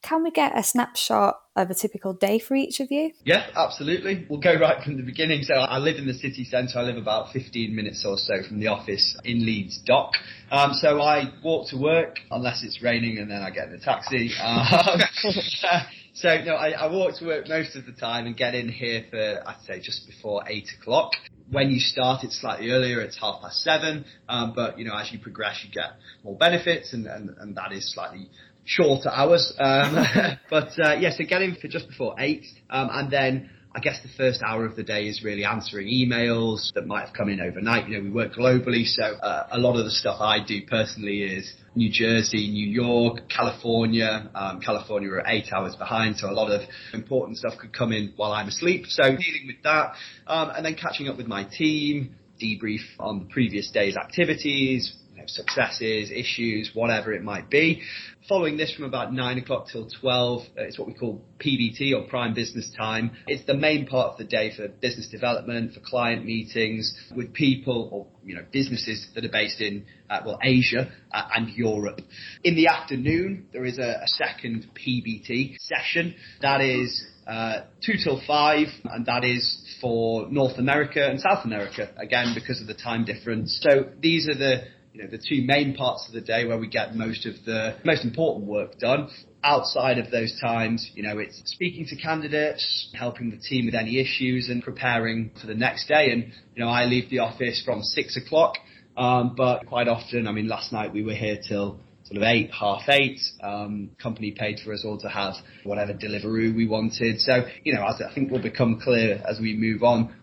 Can 0.03 0.23
we 0.23 0.31
get 0.31 0.57
a 0.57 0.63
snapshot 0.63 1.41
of 1.57 1.69
a 1.71 1.75
typical 1.75 2.13
day 2.13 2.39
for 2.39 2.55
each 2.55 2.79
of 2.79 2.93
you? 2.93 3.11
Yeah, 3.25 3.47
absolutely. 3.57 4.25
We'll 4.31 4.39
go 4.39 4.55
right 4.55 4.81
from 4.85 4.99
the 4.99 5.03
beginning. 5.03 5.43
So 5.43 5.55
I 5.55 5.79
live 5.79 5.97
in 5.97 6.07
the 6.07 6.15
city 6.15 6.45
centre. 6.45 6.79
I 6.79 6.83
live 6.83 6.97
about 6.97 7.33
15 7.33 7.75
minutes 7.75 8.05
or 8.07 8.17
so 8.17 8.35
from 8.47 8.61
the 8.61 8.69
office 8.69 9.17
in 9.25 9.45
Leeds 9.45 9.81
Dock. 9.85 10.13
Um, 10.53 10.75
so 10.75 11.01
I 11.01 11.33
walk 11.43 11.71
to 11.71 11.77
work 11.77 12.21
unless 12.31 12.63
it's 12.63 12.81
raining 12.81 13.19
and 13.19 13.29
then 13.29 13.43
I 13.43 13.51
get 13.51 13.67
in 13.67 13.75
a 13.75 13.81
taxi. 13.81 14.31
Um, 14.41 15.01
so 16.14 16.29
no, 16.44 16.55
I, 16.55 16.70
I 16.70 16.93
walk 16.93 17.19
to 17.19 17.26
work 17.26 17.49
most 17.49 17.76
of 17.76 17.87
the 17.87 17.93
time 17.93 18.26
and 18.26 18.37
get 18.37 18.55
in 18.55 18.69
here 18.69 19.05
for 19.11 19.49
I'd 19.49 19.62
say 19.67 19.81
just 19.81 20.06
before 20.06 20.43
eight 20.47 20.69
o'clock 20.81 21.12
when 21.53 21.70
you 21.70 21.79
start, 21.79 22.25
it's 22.25 22.41
slightly 22.41 22.70
earlier. 22.70 23.00
It's 23.00 23.19
half 23.19 23.43
past 23.43 23.62
seven. 23.62 24.05
Um, 24.29 24.55
but 24.56 24.79
you 24.79 24.85
know, 24.85 24.97
as 24.97 25.12
you 25.12 25.19
progress, 25.19 25.61
you 25.64 25.70
get 25.70 25.93
more 26.25 26.37
benefits, 26.37 26.93
and 26.93 27.06
and, 27.06 27.31
and 27.38 27.56
that 27.56 27.73
is 27.73 27.93
slightly 27.93 28.29
shorter 28.64 29.11
hours. 29.11 29.53
Um, 29.59 30.05
but 30.50 30.70
uh, 30.79 30.94
yeah, 30.99 31.11
so 31.11 31.25
get 31.29 31.43
in 31.43 31.55
for 31.56 31.69
just 31.69 31.88
before 31.88 32.17
eight, 32.19 32.47
um, 32.70 32.88
and 32.91 33.11
then 33.11 33.50
I 33.75 33.81
guess 33.81 34.01
the 34.03 34.11
first 34.19 34.43
hour 34.43 34.67
of 34.67 34.77
the 34.77 34.83
day 34.83 35.07
is 35.07 35.25
really 35.25 35.47
answering 35.47 35.89
emails 35.89 36.71
that 36.75 36.87
might 36.87 37.07
have 37.07 37.15
come 37.15 37.31
in 37.31 37.41
overnight. 37.41 37.89
You 37.89 37.97
know, 37.97 38.05
we 38.05 38.11
work 38.11 38.35
globally, 38.35 38.85
so 38.85 39.03
uh, 39.03 39.49
a 39.51 39.59
lot 39.59 39.79
of 39.79 39.87
the 39.87 39.91
stuff 39.91 40.21
I 40.21 40.45
do 40.45 40.61
personally 40.69 41.23
is 41.23 41.51
New 41.75 41.91
Jersey, 41.91 42.51
New 42.51 42.67
York, 42.67 43.31
California. 43.31 44.31
Um, 44.35 44.61
California 44.61 45.09
are 45.12 45.23
eight 45.26 45.47
hours 45.55 45.75
behind, 45.75 46.19
so 46.19 46.29
a 46.29 46.33
lot 46.33 46.50
of 46.50 46.61
important 46.93 47.38
stuff 47.38 47.55
could 47.59 47.73
come 47.73 47.93
in 47.93 48.12
while 48.17 48.33
I'm 48.33 48.49
asleep. 48.49 48.85
So 48.88 49.05
dealing 49.05 49.47
with 49.47 49.62
that, 49.64 49.95
um, 50.26 50.50
and 50.50 50.67
then 50.67 50.75
catching 50.75 51.09
up 51.09 51.17
with 51.17 51.26
my 51.26 51.45
team, 51.45 52.17
debrief 52.43 52.83
on 52.99 53.21
the 53.21 53.25
previous 53.33 53.71
day's 53.71 53.97
activities, 53.97 54.95
know, 55.23 55.26
successes, 55.26 56.11
issues, 56.11 56.71
whatever 56.75 57.12
it 57.12 57.23
might 57.23 57.49
be. 57.50 57.83
Following 58.29 58.57
this 58.57 58.73
from 58.73 58.85
about 58.85 59.12
9 59.12 59.38
o'clock 59.38 59.67
till 59.73 59.88
12, 60.00 60.43
uh, 60.43 60.62
it's 60.62 60.79
what 60.79 60.87
we 60.87 60.95
call 60.95 61.21
PBT 61.45 61.93
or 61.93 62.07
prime 62.09 62.35
business 62.35 62.73
time. 62.76 63.11
It's 63.26 63.45
the 63.47 63.57
main 63.57 63.87
part 63.87 64.12
of 64.12 64.19
the 64.19 64.25
day 64.25 64.55
for 64.55 64.69
business 64.69 65.09
development, 65.09 65.75
for 65.75 65.81
client 65.81 66.25
meetings 66.25 66.95
with 67.17 67.33
people 67.33 67.88
or, 67.91 68.07
you 68.25 68.37
know, 68.37 68.45
businesses 68.52 69.09
that 69.14 69.25
are 69.25 69.29
based 69.29 69.61
in, 69.61 69.85
uh, 70.09 70.21
well, 70.25 70.38
Asia 70.43 70.93
uh, 71.12 71.29
and 71.35 71.49
Europe. 71.50 72.00
In 72.45 72.55
the 72.55 72.69
afternoon, 72.69 73.47
there 73.52 73.64
is 73.64 73.79
a, 73.79 74.02
a 74.02 74.07
second 74.07 74.69
PBT 74.75 75.57
session. 75.59 76.14
That 76.43 76.61
is 76.61 77.05
uh, 77.26 77.62
2 77.85 77.95
till 78.02 78.21
5, 78.26 78.67
and 78.85 79.07
that 79.07 79.25
is 79.25 79.76
for 79.81 80.29
North 80.31 80.59
America 80.59 81.05
and 81.05 81.21
South 81.21 81.45
America, 81.45 81.91
again, 81.97 82.35
because 82.35 82.61
of 82.61 82.67
the 82.67 82.75
time 82.75 83.05
difference. 83.05 83.61
So 83.62 83.91
these 84.00 84.29
are 84.29 84.35
the 84.35 84.64
you 84.92 85.02
know, 85.02 85.08
the 85.11 85.18
two 85.18 85.42
main 85.42 85.75
parts 85.75 86.06
of 86.06 86.14
the 86.14 86.20
day 86.20 86.44
where 86.44 86.58
we 86.58 86.68
get 86.68 86.94
most 86.94 87.25
of 87.25 87.34
the 87.46 87.76
most 87.84 88.04
important 88.04 88.46
work 88.46 88.78
done. 88.78 89.08
Outside 89.42 89.99
of 89.99 90.11
those 90.11 90.38
times, 90.40 90.90
you 90.94 91.02
know, 91.02 91.18
it's 91.18 91.40
speaking 91.46 91.87
to 91.87 91.96
candidates, 91.96 92.90
helping 92.94 93.30
the 93.30 93.38
team 93.38 93.66
with 93.66 93.75
any 93.75 93.99
issues 93.99 94.49
and 94.49 94.62
preparing 94.62 95.30
for 95.40 95.46
the 95.46 95.54
next 95.54 95.88
day. 95.88 96.12
And, 96.12 96.32
you 96.54 96.62
know, 96.62 96.68
I 96.68 96.84
leave 96.84 97.11
the 97.11 97.20
office 97.20 97.62
from 97.64 97.82
six 97.82 98.16
o'clock. 98.16 98.56
Um, 98.96 99.34
but 99.34 99.66
quite 99.66 99.88
often, 99.88 100.28
I 100.28 100.32
mean, 100.32 100.46
last 100.46 100.72
night 100.72 100.92
we 100.92 101.02
were 101.02 101.14
here 101.14 101.38
till 101.49 101.80
sort 102.04 102.18
of 102.18 102.22
eight, 102.25 102.50
half 102.52 102.82
eight. 102.88 103.18
Um, 103.42 103.90
company 104.00 104.32
paid 104.32 104.61
for 104.61 104.72
us 104.75 104.84
all 104.84 104.99
to 104.99 105.08
have 105.08 105.34
whatever 105.64 105.94
delivery 105.94 106.52
we 106.52 106.66
wanted. 106.66 107.20
So, 107.20 107.46
you 107.64 107.75
know, 107.75 107.84
as 107.87 108.02
I 108.02 108.14
think 108.14 108.30
will 108.30 108.42
become 108.42 108.80
clear 108.80 109.22
as 109.26 109.40
we 109.40 109.54
move 109.56 109.82
on, 109.82 110.14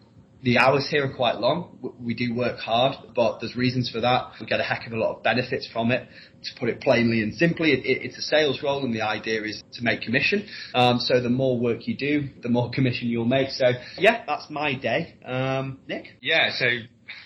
the 0.42 0.58
hours 0.58 0.88
here 0.90 1.06
are 1.06 1.14
quite 1.14 1.38
long. 1.40 1.94
We 2.00 2.14
do 2.14 2.34
work 2.34 2.60
hard, 2.60 2.96
but 3.14 3.40
there's 3.40 3.56
reasons 3.56 3.90
for 3.90 4.00
that. 4.02 4.32
We 4.40 4.46
get 4.46 4.60
a 4.60 4.64
heck 4.64 4.88
of 4.88 4.94
a 4.94 4.98
lot 4.98 5.18
of 5.18 5.24
benefits 5.24 5.68
from 5.72 5.92
it. 5.92 6.08
To 6.42 6.60
put 6.60 6.70
it 6.70 6.80
plainly 6.80 7.22
and 7.22 7.36
simply, 7.36 7.74
it, 7.74 7.80
it, 7.80 8.06
it's 8.06 8.18
a 8.18 8.22
sales 8.22 8.64
role, 8.64 8.86
and 8.86 8.96
the 8.96 9.02
idea 9.02 9.44
is 9.44 9.62
to 9.74 9.84
make 9.84 10.02
commission. 10.02 10.48
Um, 10.74 11.00
so 11.00 11.22
the 11.22 11.30
more 11.30 11.60
work 11.60 11.86
you 11.88 11.98
do, 11.98 12.30
the 12.42 12.48
more 12.48 12.72
commission 12.74 13.10
you'll 13.10 13.26
make. 13.26 13.50
So 13.50 13.72
yeah, 13.98 14.24
that's 14.26 14.50
my 14.50 14.76
day. 14.76 15.16
Um, 15.26 15.80
Nick? 15.88 16.06
Yeah, 16.22 16.52
so 16.58 16.66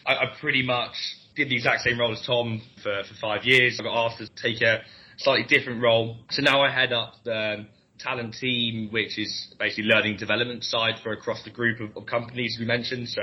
I, 0.08 0.14
I 0.14 0.26
pretty 0.42 0.64
much 0.64 0.94
did 1.36 1.50
the 1.50 1.56
exact 1.56 1.82
same 1.82 2.00
role 2.00 2.14
as 2.14 2.24
Tom 2.26 2.62
for, 2.82 3.04
for 3.08 3.14
five 3.22 3.44
years. 3.44 3.78
I 3.80 3.84
got 3.84 4.08
asked 4.08 4.18
to 4.18 4.30
take 4.42 4.62
a 4.62 4.82
slightly 5.18 5.46
different 5.46 5.82
role. 5.82 6.18
So 6.32 6.42
now 6.42 6.62
I 6.62 6.72
head 6.72 6.92
up 6.92 7.14
the 7.24 7.68
talent 8.04 8.36
team, 8.36 8.90
which 8.92 9.18
is 9.18 9.54
basically 9.60 9.86
learning 9.86 10.18
development 10.18 10.64
side 10.64 10.96
for 11.02 11.14
across 11.14 11.44
the 11.44 11.50
group 11.50 11.80
of, 11.80 11.96
of 11.96 12.06
companies 12.06 12.58
we 12.60 12.66
mentioned. 12.66 13.10
So 13.10 13.22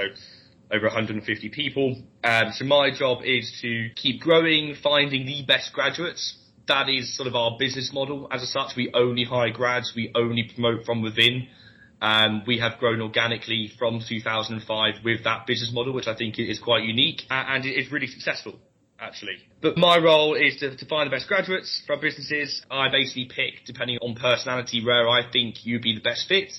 over 0.73 0.87
150 0.87 1.49
people. 1.51 2.03
Um, 2.25 2.53
so 2.53 2.65
my 2.65 2.91
job 2.97 3.23
is 3.25 3.59
to 3.63 3.91
keep 3.97 4.21
growing, 4.21 4.77
finding 4.83 5.27
the 5.27 5.45
best 5.47 5.73
graduates. 5.73 6.37
That 6.69 6.89
is 6.89 7.17
sort 7.17 7.27
of 7.27 7.35
our 7.35 7.57
business 7.59 7.91
model. 7.93 8.29
As 8.31 8.49
such, 8.51 8.77
we 8.77 8.91
only 8.95 9.25
hire 9.25 9.51
grads. 9.51 9.93
We 9.95 10.13
only 10.15 10.49
promote 10.55 10.85
from 10.85 11.03
within. 11.03 11.49
Um, 12.01 12.45
we 12.47 12.59
have 12.61 12.79
grown 12.79 13.03
organically 13.03 13.71
from 13.79 14.01
2005 14.09 15.05
with 15.05 15.25
that 15.25 15.47
business 15.47 15.71
model, 15.73 15.93
which 15.93 16.07
I 16.07 16.15
think 16.15 16.39
is 16.39 16.59
quite 16.59 16.85
unique 16.85 17.23
and 17.29 17.67
it's 17.67 17.93
really 17.93 18.07
successful 18.07 18.59
actually. 19.01 19.39
But 19.63 19.77
my 19.77 19.99
role 19.99 20.35
is 20.35 20.57
to, 20.59 20.77
to 20.77 20.87
find 20.87 21.07
the 21.07 21.17
best 21.17 21.29
graduates 21.29 21.83
for 21.87 21.95
our 21.95 22.01
businesses. 22.01 22.63
I 22.71 22.91
basically 22.91 23.27
pick, 23.27 23.65
depending 23.67 23.99
on 23.99 24.15
personality, 24.15 24.85
where 24.85 25.09
I 25.09 25.31
think 25.31 25.65
you'd 25.65 25.83
be 25.83 25.95
the 25.95 26.01
best 26.01 26.29
fit 26.29 26.53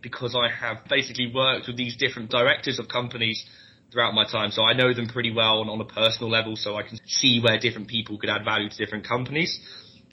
because 0.00 0.34
I 0.34 0.48
have 0.50 0.78
basically 0.88 1.30
worked 1.32 1.68
with 1.68 1.76
these 1.76 1.96
different 1.96 2.30
directors 2.30 2.78
of 2.78 2.88
companies 2.88 3.44
throughout 3.92 4.14
my 4.14 4.24
time. 4.24 4.50
So 4.50 4.62
I 4.62 4.72
know 4.72 4.92
them 4.92 5.06
pretty 5.06 5.32
well 5.32 5.60
on, 5.60 5.68
on 5.68 5.80
a 5.80 5.84
personal 5.84 6.30
level 6.30 6.56
so 6.56 6.76
I 6.76 6.82
can 6.82 6.98
see 7.06 7.40
where 7.40 7.58
different 7.58 7.88
people 7.88 8.18
could 8.18 8.30
add 8.30 8.44
value 8.44 8.68
to 8.68 8.76
different 8.76 9.06
companies. 9.06 9.60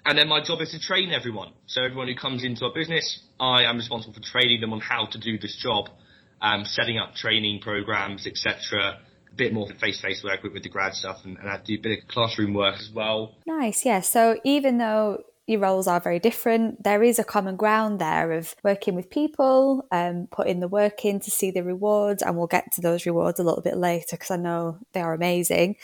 And 0.06 0.18
then 0.18 0.28
my 0.28 0.44
job 0.44 0.62
is 0.62 0.72
to 0.72 0.80
train 0.80 1.12
everyone. 1.12 1.54
So 1.66 1.84
everyone 1.84 2.08
who 2.08 2.16
comes 2.16 2.44
into 2.44 2.66
our 2.66 2.74
business, 2.74 3.20
I 3.40 3.64
am 3.64 3.78
responsible 3.78 4.14
for 4.14 4.22
training 4.22 4.62
them 4.62 4.74
on 4.74 4.80
how 4.80 5.08
to 5.08 5.20
do 5.20 5.38
this 5.38 5.58
job, 5.62 5.90
um, 6.42 6.66
setting 6.66 6.98
up 6.98 7.16
training 7.16 7.62
programs, 7.62 8.28
etc 8.28 9.00
a 9.32 9.36
bit 9.36 9.54
more 9.54 9.68
face-to-face 9.80 10.24
work 10.24 10.44
with, 10.44 10.54
with 10.54 10.64
the 10.64 10.70
grad 10.70 10.94
stuff 10.94 11.22
and, 11.24 11.38
and 11.38 11.50
I 11.50 11.58
do 11.58 11.76
a 11.76 11.78
bit 11.78 12.00
of 12.00 12.08
classroom 12.08 12.54
work 12.54 12.76
as 12.76 12.90
well. 12.94 13.36
Nice, 13.46 13.86
yeah. 13.86 14.02
So 14.02 14.40
even 14.44 14.78
though 14.78 15.24
your 15.50 15.62
roles 15.62 15.88
are 15.88 16.00
very 16.00 16.20
different. 16.20 16.84
There 16.84 17.02
is 17.02 17.18
a 17.18 17.24
common 17.24 17.56
ground 17.56 18.00
there 18.00 18.34
of 18.34 18.56
working 18.64 18.94
with 18.94 19.10
people, 19.10 19.84
um, 19.92 20.28
putting 20.32 20.60
the 20.60 20.68
work 20.68 21.04
in 21.04 21.20
to 21.22 21.32
see 21.32 21.50
the 21.50 21.64
rewards, 21.64 22.22
and 22.22 22.38
we'll 22.38 22.46
get 22.46 22.72
to 22.74 22.82
those 22.82 23.08
rewards 23.08 23.40
a 23.40 23.44
little 23.44 23.64
bit 23.64 23.76
later 23.76 24.12
because 24.12 24.30
I 24.30 24.36
know 24.36 24.78
they 24.94 25.02
are 25.02 25.16
amazing. 25.16 25.78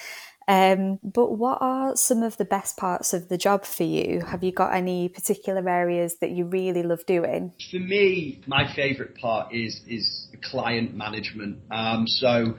Um, 0.48 1.00
but 1.02 1.32
what 1.32 1.58
are 1.62 1.96
some 1.96 2.22
of 2.22 2.38
the 2.38 2.46
best 2.46 2.78
parts 2.78 3.12
of 3.16 3.28
the 3.28 3.40
job 3.40 3.66
for 3.66 3.84
you? 3.84 4.22
Have 4.22 4.44
you 4.44 4.52
got 4.52 4.76
any 4.76 5.10
particular 5.10 5.68
areas 5.68 6.18
that 6.18 6.30
you 6.30 6.46
really 6.46 6.84
love 6.84 7.04
doing? 7.08 7.52
For 7.72 7.80
me, 7.80 8.44
my 8.46 8.72
favourite 8.76 9.16
part 9.16 9.52
is 9.52 9.82
is 9.88 10.28
client 10.44 10.94
management. 10.94 11.62
Um, 11.72 12.08
so 12.08 12.58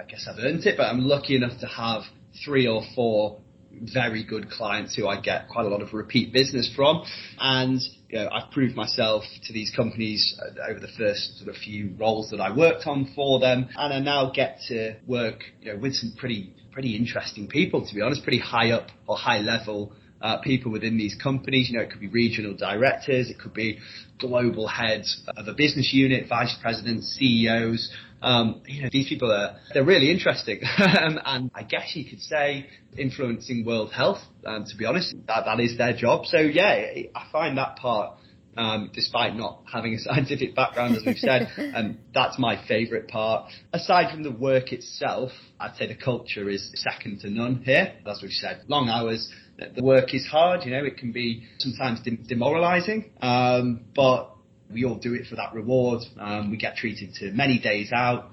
I 0.00 0.04
guess 0.04 0.26
I've 0.26 0.38
earned 0.38 0.64
it, 0.64 0.76
but 0.78 0.84
I'm 0.84 1.00
lucky 1.00 1.36
enough 1.36 1.60
to 1.60 1.66
have 1.66 2.02
three 2.44 2.66
or 2.66 2.82
four 2.94 3.38
very 3.72 4.24
good 4.24 4.50
clients 4.50 4.96
who 4.96 5.06
I 5.06 5.20
get 5.20 5.48
quite 5.48 5.66
a 5.66 5.68
lot 5.68 5.82
of 5.82 5.92
repeat 5.92 6.32
business 6.32 6.72
from. 6.74 7.04
And 7.38 7.80
you 8.08 8.18
know, 8.18 8.28
I've 8.32 8.50
proved 8.50 8.74
myself 8.74 9.24
to 9.44 9.52
these 9.52 9.70
companies 9.74 10.40
uh, 10.40 10.70
over 10.70 10.80
the 10.80 10.88
first 10.96 11.38
sort 11.38 11.50
of 11.50 11.56
few 11.56 11.94
roles 11.98 12.30
that 12.30 12.40
I 12.40 12.56
worked 12.56 12.86
on 12.86 13.12
for 13.14 13.40
them. 13.40 13.68
And 13.76 13.92
I 13.92 14.00
now 14.00 14.30
get 14.34 14.60
to 14.68 14.96
work, 15.06 15.44
you 15.60 15.72
know, 15.72 15.78
with 15.78 15.94
some 15.94 16.14
pretty, 16.16 16.54
pretty 16.72 16.96
interesting 16.96 17.46
people, 17.46 17.86
to 17.86 17.94
be 17.94 18.00
honest, 18.00 18.22
pretty 18.22 18.40
high 18.40 18.70
up 18.70 18.88
or 19.06 19.16
high 19.16 19.40
level 19.40 19.92
uh, 20.20 20.38
people 20.38 20.70
within 20.72 20.96
these 20.96 21.14
companies. 21.14 21.70
You 21.70 21.78
know, 21.78 21.82
it 21.82 21.90
could 21.90 22.00
be 22.00 22.08
regional 22.08 22.54
directors, 22.54 23.30
it 23.30 23.38
could 23.38 23.54
be 23.54 23.78
global 24.18 24.68
heads 24.68 25.22
of 25.36 25.48
a 25.48 25.54
business 25.54 25.90
unit, 25.92 26.28
vice 26.28 26.54
presidents, 26.60 27.16
CEOs. 27.18 27.92
Um, 28.22 28.60
you 28.66 28.82
know, 28.82 28.88
these 28.92 29.08
people 29.08 29.32
are 29.32 29.56
they're 29.72 29.84
really 29.84 30.10
interesting, 30.10 30.60
um, 30.78 31.18
and 31.24 31.50
I 31.54 31.62
guess 31.62 31.92
you 31.94 32.04
could 32.08 32.20
say 32.20 32.66
influencing 32.96 33.64
world 33.64 33.92
health. 33.92 34.18
Um, 34.44 34.66
to 34.66 34.76
be 34.76 34.84
honest, 34.84 35.14
that 35.26 35.46
that 35.46 35.58
is 35.60 35.78
their 35.78 35.94
job. 35.94 36.26
So 36.26 36.38
yeah, 36.38 36.84
I 37.14 37.26
find 37.32 37.56
that 37.58 37.76
part. 37.76 38.16
Um, 38.56 38.90
despite 38.92 39.36
not 39.36 39.62
having 39.72 39.94
a 39.94 39.98
scientific 40.00 40.56
background, 40.56 40.96
as 40.96 41.04
we've 41.06 41.16
said, 41.16 41.48
and 41.56 41.74
um, 41.76 41.98
that's 42.12 42.36
my 42.36 42.60
favourite 42.66 43.06
part. 43.06 43.48
Aside 43.72 44.12
from 44.12 44.24
the 44.24 44.32
work 44.32 44.72
itself, 44.72 45.30
I'd 45.60 45.76
say 45.76 45.86
the 45.86 45.94
culture 45.94 46.50
is 46.50 46.68
second 46.74 47.20
to 47.20 47.30
none 47.30 47.62
here. 47.64 47.94
As 48.04 48.20
we've 48.20 48.32
said, 48.32 48.62
long 48.66 48.88
hours, 48.88 49.32
the 49.74 49.82
work 49.82 50.14
is 50.14 50.26
hard. 50.26 50.64
You 50.64 50.72
know, 50.72 50.84
it 50.84 50.96
can 50.96 51.12
be 51.12 51.44
sometimes 51.58 52.00
demoralising, 52.28 53.10
um, 53.20 53.80
but 53.94 54.30
we 54.72 54.84
all 54.84 54.96
do 54.96 55.14
it 55.14 55.26
for 55.26 55.36
that 55.36 55.52
reward. 55.54 56.02
Um, 56.18 56.50
we 56.50 56.56
get 56.56 56.76
treated 56.76 57.14
to 57.14 57.32
many 57.32 57.58
days 57.58 57.92
out. 57.92 58.30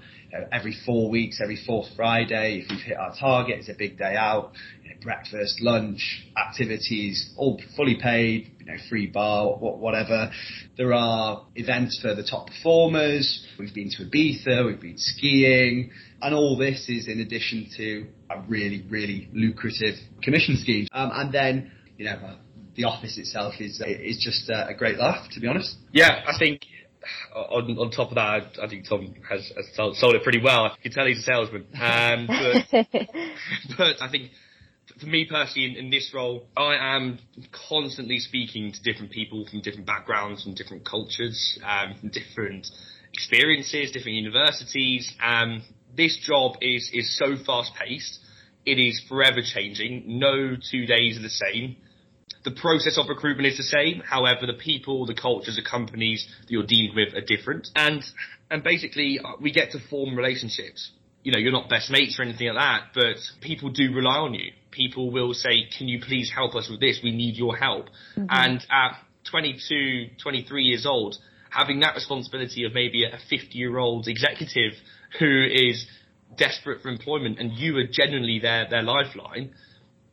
Every 0.51 0.75
four 0.85 1.09
weeks, 1.09 1.39
every 1.41 1.57
fourth 1.65 1.87
Friday, 1.95 2.63
if 2.63 2.69
we've 2.69 2.81
hit 2.81 2.97
our 2.97 3.15
target, 3.15 3.59
it's 3.59 3.69
a 3.69 3.73
big 3.73 3.97
day 3.97 4.15
out. 4.15 4.51
You 4.83 4.89
know, 4.89 4.95
breakfast, 5.01 5.61
lunch, 5.61 6.27
activities, 6.35 7.33
all 7.37 7.61
fully 7.75 7.97
paid. 8.01 8.51
You 8.59 8.65
know, 8.65 8.77
free 8.89 9.07
bar, 9.07 9.47
whatever. 9.57 10.29
There 10.77 10.93
are 10.93 11.45
events 11.55 11.99
for 12.01 12.13
the 12.13 12.23
top 12.23 12.47
performers. 12.47 13.47
We've 13.57 13.73
been 13.73 13.89
to 13.91 14.03
Ibiza, 14.03 14.65
we've 14.65 14.81
been 14.81 14.97
skiing, 14.97 15.91
and 16.21 16.35
all 16.35 16.57
this 16.57 16.89
is 16.89 17.07
in 17.07 17.21
addition 17.21 17.69
to 17.77 18.07
a 18.29 18.41
really, 18.41 18.85
really 18.89 19.29
lucrative 19.31 19.95
commission 20.21 20.57
scheme. 20.57 20.87
Um, 20.91 21.11
and 21.13 21.33
then, 21.33 21.71
you 21.97 22.05
know, 22.05 22.37
the 22.75 22.83
office 22.83 23.17
itself 23.17 23.55
is 23.59 23.81
is 23.85 24.17
just 24.19 24.49
a 24.49 24.73
great 24.77 24.97
laugh, 24.97 25.29
to 25.31 25.39
be 25.39 25.47
honest. 25.47 25.75
Yeah, 25.91 26.23
I 26.27 26.37
think 26.37 26.61
on 27.35 27.77
on 27.77 27.91
top 27.91 28.09
of 28.09 28.15
that, 28.15 28.57
I, 28.61 28.67
think 28.67 28.87
Tom 28.87 29.15
has, 29.29 29.51
has 29.55 29.65
sold, 29.73 29.95
sold, 29.97 30.15
it 30.15 30.23
pretty 30.23 30.41
well. 30.41 30.65
You 30.65 30.89
can 30.89 30.91
tell 30.91 31.05
he's 31.05 31.19
a 31.19 31.23
salesman. 31.23 31.67
Um, 31.79 32.27
but, 32.71 32.87
but 33.77 34.01
I 34.01 34.09
think 34.09 34.31
for 34.99 35.05
me 35.05 35.27
personally, 35.29 35.71
in, 35.71 35.85
in, 35.85 35.89
this 35.89 36.11
role, 36.13 36.47
I 36.55 36.95
am 36.95 37.19
constantly 37.69 38.19
speaking 38.19 38.71
to 38.71 38.81
different 38.81 39.11
people 39.11 39.45
from 39.49 39.61
different 39.61 39.85
backgrounds, 39.85 40.43
from 40.43 40.53
different 40.53 40.85
cultures, 40.85 41.59
um, 41.63 41.95
from 41.99 42.09
different 42.09 42.67
experiences, 43.13 43.91
different 43.91 44.15
universities. 44.17 45.13
Um, 45.21 45.63
this 45.95 46.17
job 46.17 46.57
is 46.61 46.89
is 46.93 47.17
so 47.17 47.35
fast 47.43 47.73
paced. 47.75 48.19
It 48.65 48.79
is 48.79 49.01
forever 49.07 49.41
changing. 49.41 50.19
No 50.19 50.55
two 50.55 50.85
days 50.85 51.17
are 51.17 51.21
the 51.21 51.29
same. 51.29 51.77
The 52.43 52.51
process 52.51 52.97
of 52.97 53.09
recruitment 53.09 53.47
is 53.47 53.57
the 53.57 53.63
same. 53.63 54.01
However, 54.05 54.45
the 54.45 54.53
people, 54.53 55.05
the 55.05 55.13
cultures, 55.13 55.55
the 55.55 55.69
companies 55.69 56.27
that 56.41 56.51
you're 56.51 56.65
dealing 56.65 56.95
with 56.95 57.13
are 57.13 57.21
different. 57.21 57.69
And 57.75 58.03
and 58.49 58.63
basically, 58.63 59.19
uh, 59.19 59.33
we 59.41 59.51
get 59.51 59.71
to 59.71 59.79
form 59.89 60.15
relationships. 60.15 60.91
You 61.23 61.33
know, 61.33 61.39
you're 61.39 61.51
not 61.51 61.69
best 61.69 61.91
mates 61.91 62.17
or 62.19 62.23
anything 62.23 62.47
like 62.47 62.55
that, 62.55 62.81
but 62.93 63.17
people 63.41 63.69
do 63.69 63.93
rely 63.93 64.17
on 64.17 64.33
you. 64.33 64.51
People 64.71 65.11
will 65.11 65.33
say, 65.33 65.67
"Can 65.77 65.87
you 65.87 65.99
please 65.99 66.31
help 66.33 66.55
us 66.55 66.69
with 66.69 66.79
this? 66.79 66.99
We 67.03 67.11
need 67.11 67.35
your 67.35 67.57
help." 67.57 67.87
Mm-hmm. 68.15 68.25
And 68.29 68.65
at 68.71 68.97
22, 69.29 70.11
23 70.21 70.63
years 70.63 70.85
old, 70.85 71.17
having 71.49 71.81
that 71.81 71.95
responsibility 71.95 72.63
of 72.63 72.73
maybe 72.73 73.03
a 73.03 73.17
50 73.29 73.57
year 73.57 73.77
old 73.77 74.07
executive 74.07 74.73
who 75.19 75.45
is 75.51 75.85
desperate 76.35 76.81
for 76.81 76.89
employment 76.89 77.39
and 77.39 77.53
you 77.53 77.77
are 77.77 77.87
genuinely 77.89 78.39
their 78.39 78.67
their 78.69 78.83
lifeline 78.83 79.53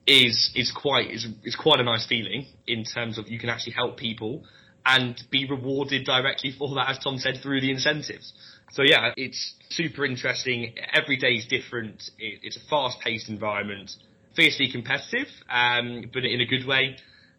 is 0.06 0.50
is 0.54 0.70
quite 0.70 1.10
is 1.10 1.26
is 1.44 1.56
quite 1.56 1.80
a 1.80 1.84
nice 1.84 2.06
feeling 2.06 2.46
in 2.66 2.84
terms 2.84 3.18
of 3.18 3.28
you 3.28 3.38
can 3.38 3.48
actually 3.48 3.72
help 3.72 3.96
people 3.96 4.44
and 4.86 5.22
be 5.30 5.48
rewarded 5.48 6.04
directly 6.04 6.52
for 6.56 6.74
that, 6.74 6.90
as 6.90 6.98
Tom 6.98 7.18
said, 7.18 7.38
through 7.42 7.60
the 7.60 7.70
incentives. 7.70 8.34
So 8.72 8.82
yeah, 8.82 9.12
it's 9.16 9.54
super 9.70 10.04
interesting. 10.04 10.74
Every 10.92 11.16
day 11.16 11.34
is 11.34 11.46
different. 11.46 12.10
It, 12.18 12.40
it's 12.42 12.56
a 12.56 12.68
fast-paced 12.68 13.28
environment, 13.28 13.92
fiercely 14.36 14.70
competitive, 14.70 15.28
um, 15.48 16.10
but 16.12 16.24
in 16.24 16.40
a 16.40 16.46
good 16.46 16.66
way. 16.66 16.96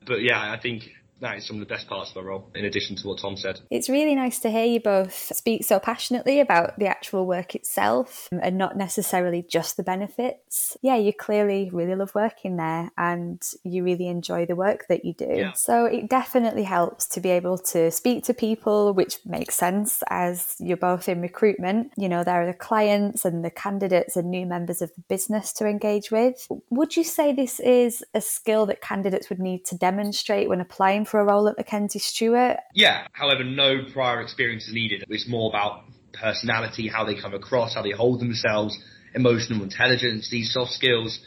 But 0.08 0.24
yeah, 0.24 0.40
I 0.40 0.60
think 0.60 0.84
that 1.26 1.38
is 1.38 1.46
some 1.46 1.56
of 1.56 1.60
the 1.60 1.74
best 1.74 1.88
parts 1.88 2.12
of 2.12 2.18
my 2.18 2.22
role, 2.22 2.50
in 2.54 2.66
addition 2.66 2.96
to 2.98 3.08
what 3.08 3.18
Tom 3.20 3.36
said. 3.36 3.60
It's 3.72 3.90
really 3.90 4.14
nice 4.14 4.40
to 4.40 4.50
hear 4.52 4.66
you 4.66 4.80
both 4.80 5.14
speak 5.36 5.66
so 5.66 5.80
passionately 5.80 6.40
about 6.40 6.78
the 6.78 6.86
actual 6.86 7.26
work 7.26 7.56
itself 7.56 8.30
um, 8.32 8.40
and 8.44 8.58
not 8.58 8.78
necessarily 8.78 9.42
just 9.42 9.76
the 9.76 9.84
benefits. 9.84 10.78
Yeah, 10.82 10.98
you 10.98 11.14
clearly 11.14 11.70
really 11.74 11.96
love 11.96 12.14
working 12.14 12.58
there 12.58 12.92
and 12.98 13.42
you 13.64 13.84
really 13.84 14.08
enjoy 14.08 14.46
the 14.46 14.56
work 14.56 14.86
that 14.88 15.04
you 15.04 15.14
do. 15.14 15.34
Yeah. 15.36 15.54
So 15.54 15.86
it 15.86 16.10
definitely 16.10 16.64
helps 16.64 17.08
to 17.08 17.20
be 17.20 17.32
able 17.32 17.58
to 17.58 17.90
speak 17.90 18.24
to 18.26 18.34
people, 18.34 18.94
which 18.94 19.18
makes 19.26 19.56
sense 19.56 20.04
as 20.10 20.56
you're 20.60 20.78
both 20.78 21.10
in 21.10 21.22
recruitment. 21.22 21.92
You 21.98 22.08
know, 22.08 22.24
there 22.24 22.44
are 22.44 22.46
the 22.46 22.54
clients 22.54 23.26
and 23.26 23.44
the 23.44 23.50
candidates 23.50 24.16
and 24.16 24.30
new 24.30 24.46
members 24.46 24.82
of 24.82 24.94
the 24.94 25.02
business 25.10 25.52
to 25.54 25.66
engage 25.66 26.12
with. 26.12 26.48
Would 26.70 26.96
you 26.96 27.04
say 27.04 27.34
this 27.34 27.60
is 27.60 28.04
a 28.14 28.22
skill 28.22 28.68
that 28.68 28.82
candidates 28.82 29.30
would 29.30 29.40
need 29.40 29.66
to 29.66 29.76
demonstrate 29.76 30.50
when 30.50 30.62
applying 30.62 31.06
for 31.06 31.15
a 31.18 31.26
role 31.26 31.48
at 31.48 31.58
Mackenzie 31.58 32.00
Stuart? 32.00 32.58
Yeah, 32.74 33.08
however, 33.12 33.44
no 33.44 33.86
prior 33.92 34.22
experience 34.22 34.68
is 34.68 34.74
needed. 34.74 35.06
It's 35.10 35.28
more 35.28 35.50
about 35.50 35.84
personality, 36.14 36.88
how 36.88 37.06
they 37.06 37.20
come 37.20 37.34
across, 37.34 37.76
how 37.76 37.82
they 37.82 37.92
hold 37.92 38.20
themselves, 38.20 38.78
emotional 39.14 39.64
intelligence. 39.64 40.30
These 40.30 40.54
soft 40.54 40.72
skills 40.72 41.20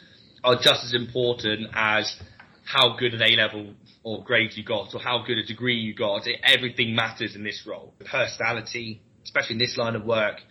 are 0.43 0.55
just 0.55 0.83
as 0.83 0.93
important 0.93 1.69
as 1.73 2.15
how 2.65 2.95
good 2.97 3.13
an 3.13 3.21
A 3.21 3.35
level 3.35 3.73
or 4.03 4.23
grade 4.23 4.51
you 4.53 4.63
got 4.63 4.93
or 4.93 4.99
how 4.99 5.23
good 5.25 5.37
a 5.37 5.43
degree 5.45 5.75
you 5.75 5.93
got. 5.93 6.27
Everything 6.43 6.95
matters 6.95 7.35
in 7.35 7.43
this 7.43 7.63
role. 7.67 7.93
Personality, 8.05 9.01
especially 9.23 9.55
in 9.55 9.59
this 9.59 9.77
line 9.77 9.95
of 9.95 10.05
work, 10.05 10.41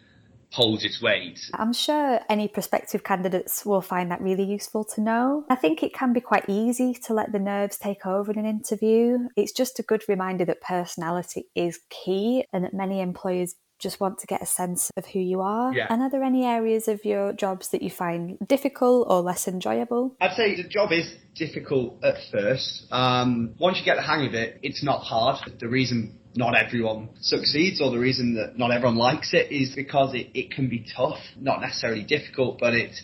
holds 0.51 0.85
its 0.85 1.01
weight. 1.03 1.39
I'm 1.55 1.73
sure 1.73 2.21
any 2.29 2.49
prospective 2.49 3.05
candidates 3.05 3.65
will 3.67 3.83
find 3.83 4.11
that 4.11 4.21
really 4.21 4.45
useful 4.45 4.85
to 4.95 5.01
know. 5.01 5.45
I 5.49 5.57
think 5.57 5.83
it 5.83 5.93
can 5.93 6.13
be 6.13 6.21
quite 6.21 6.49
easy 6.49 6.95
to 7.05 7.15
let 7.15 7.33
the 7.33 7.39
nerves 7.39 7.77
take 7.77 8.07
over 8.07 8.33
in 8.33 8.39
an 8.39 8.47
interview. 8.47 9.19
It's 9.37 9.53
just 9.53 9.79
a 9.79 9.83
good 9.83 10.03
reminder 10.09 10.45
that 10.47 10.61
personality 10.61 11.47
is 11.55 11.81
key 11.91 12.45
and 12.53 12.65
that 12.65 12.75
many 12.75 13.01
employers 13.01 13.55
just 13.79 14.01
want 14.01 14.19
to 14.19 14.27
get 14.27 14.43
a 14.43 14.47
sense 14.47 14.91
of 14.97 15.07
who 15.07 15.21
you 15.21 15.41
are. 15.41 15.73
Yeah. 15.73 15.87
And 15.89 16.03
are 16.03 16.11
there 16.11 16.25
any 16.25 16.45
areas 16.45 16.89
of 16.89 17.05
your 17.05 17.33
jobs 17.33 17.69
that 17.69 17.83
you 17.83 17.91
find 17.91 18.37
difficult 18.47 19.07
or 19.09 19.21
less 19.21 19.47
enjoyable? 19.47 20.17
I'd 20.21 20.35
say 20.35 20.57
the 20.61 20.69
job 20.69 20.93
is 20.93 21.15
difficult 21.35 22.03
at 22.03 22.17
first. 22.33 22.87
Um, 22.91 23.55
once 23.59 23.79
you 23.79 23.85
get 23.85 23.97
the 23.97 24.03
hang 24.03 24.27
of 24.27 24.35
it, 24.35 24.59
it's 24.63 24.83
not 24.83 25.03
hard. 25.05 25.39
The 25.61 25.69
reason 25.69 26.19
not 26.39 26.55
everyone 26.57 27.09
succeeds 27.21 27.81
or 27.81 27.91
the 27.91 27.99
reason 27.99 28.35
that 28.37 28.57
not 28.57 28.71
everyone 28.71 28.97
likes 28.97 29.35
it 29.35 29.51
is 29.51 29.75
because 29.75 30.15
it, 30.15 30.29
it 30.35 30.53
can 30.53 30.69
be 30.69 30.87
tough, 30.97 31.19
not 31.37 31.61
necessarily 31.61 32.05
difficult, 32.05 32.59
but 32.61 32.75
it's 32.75 33.03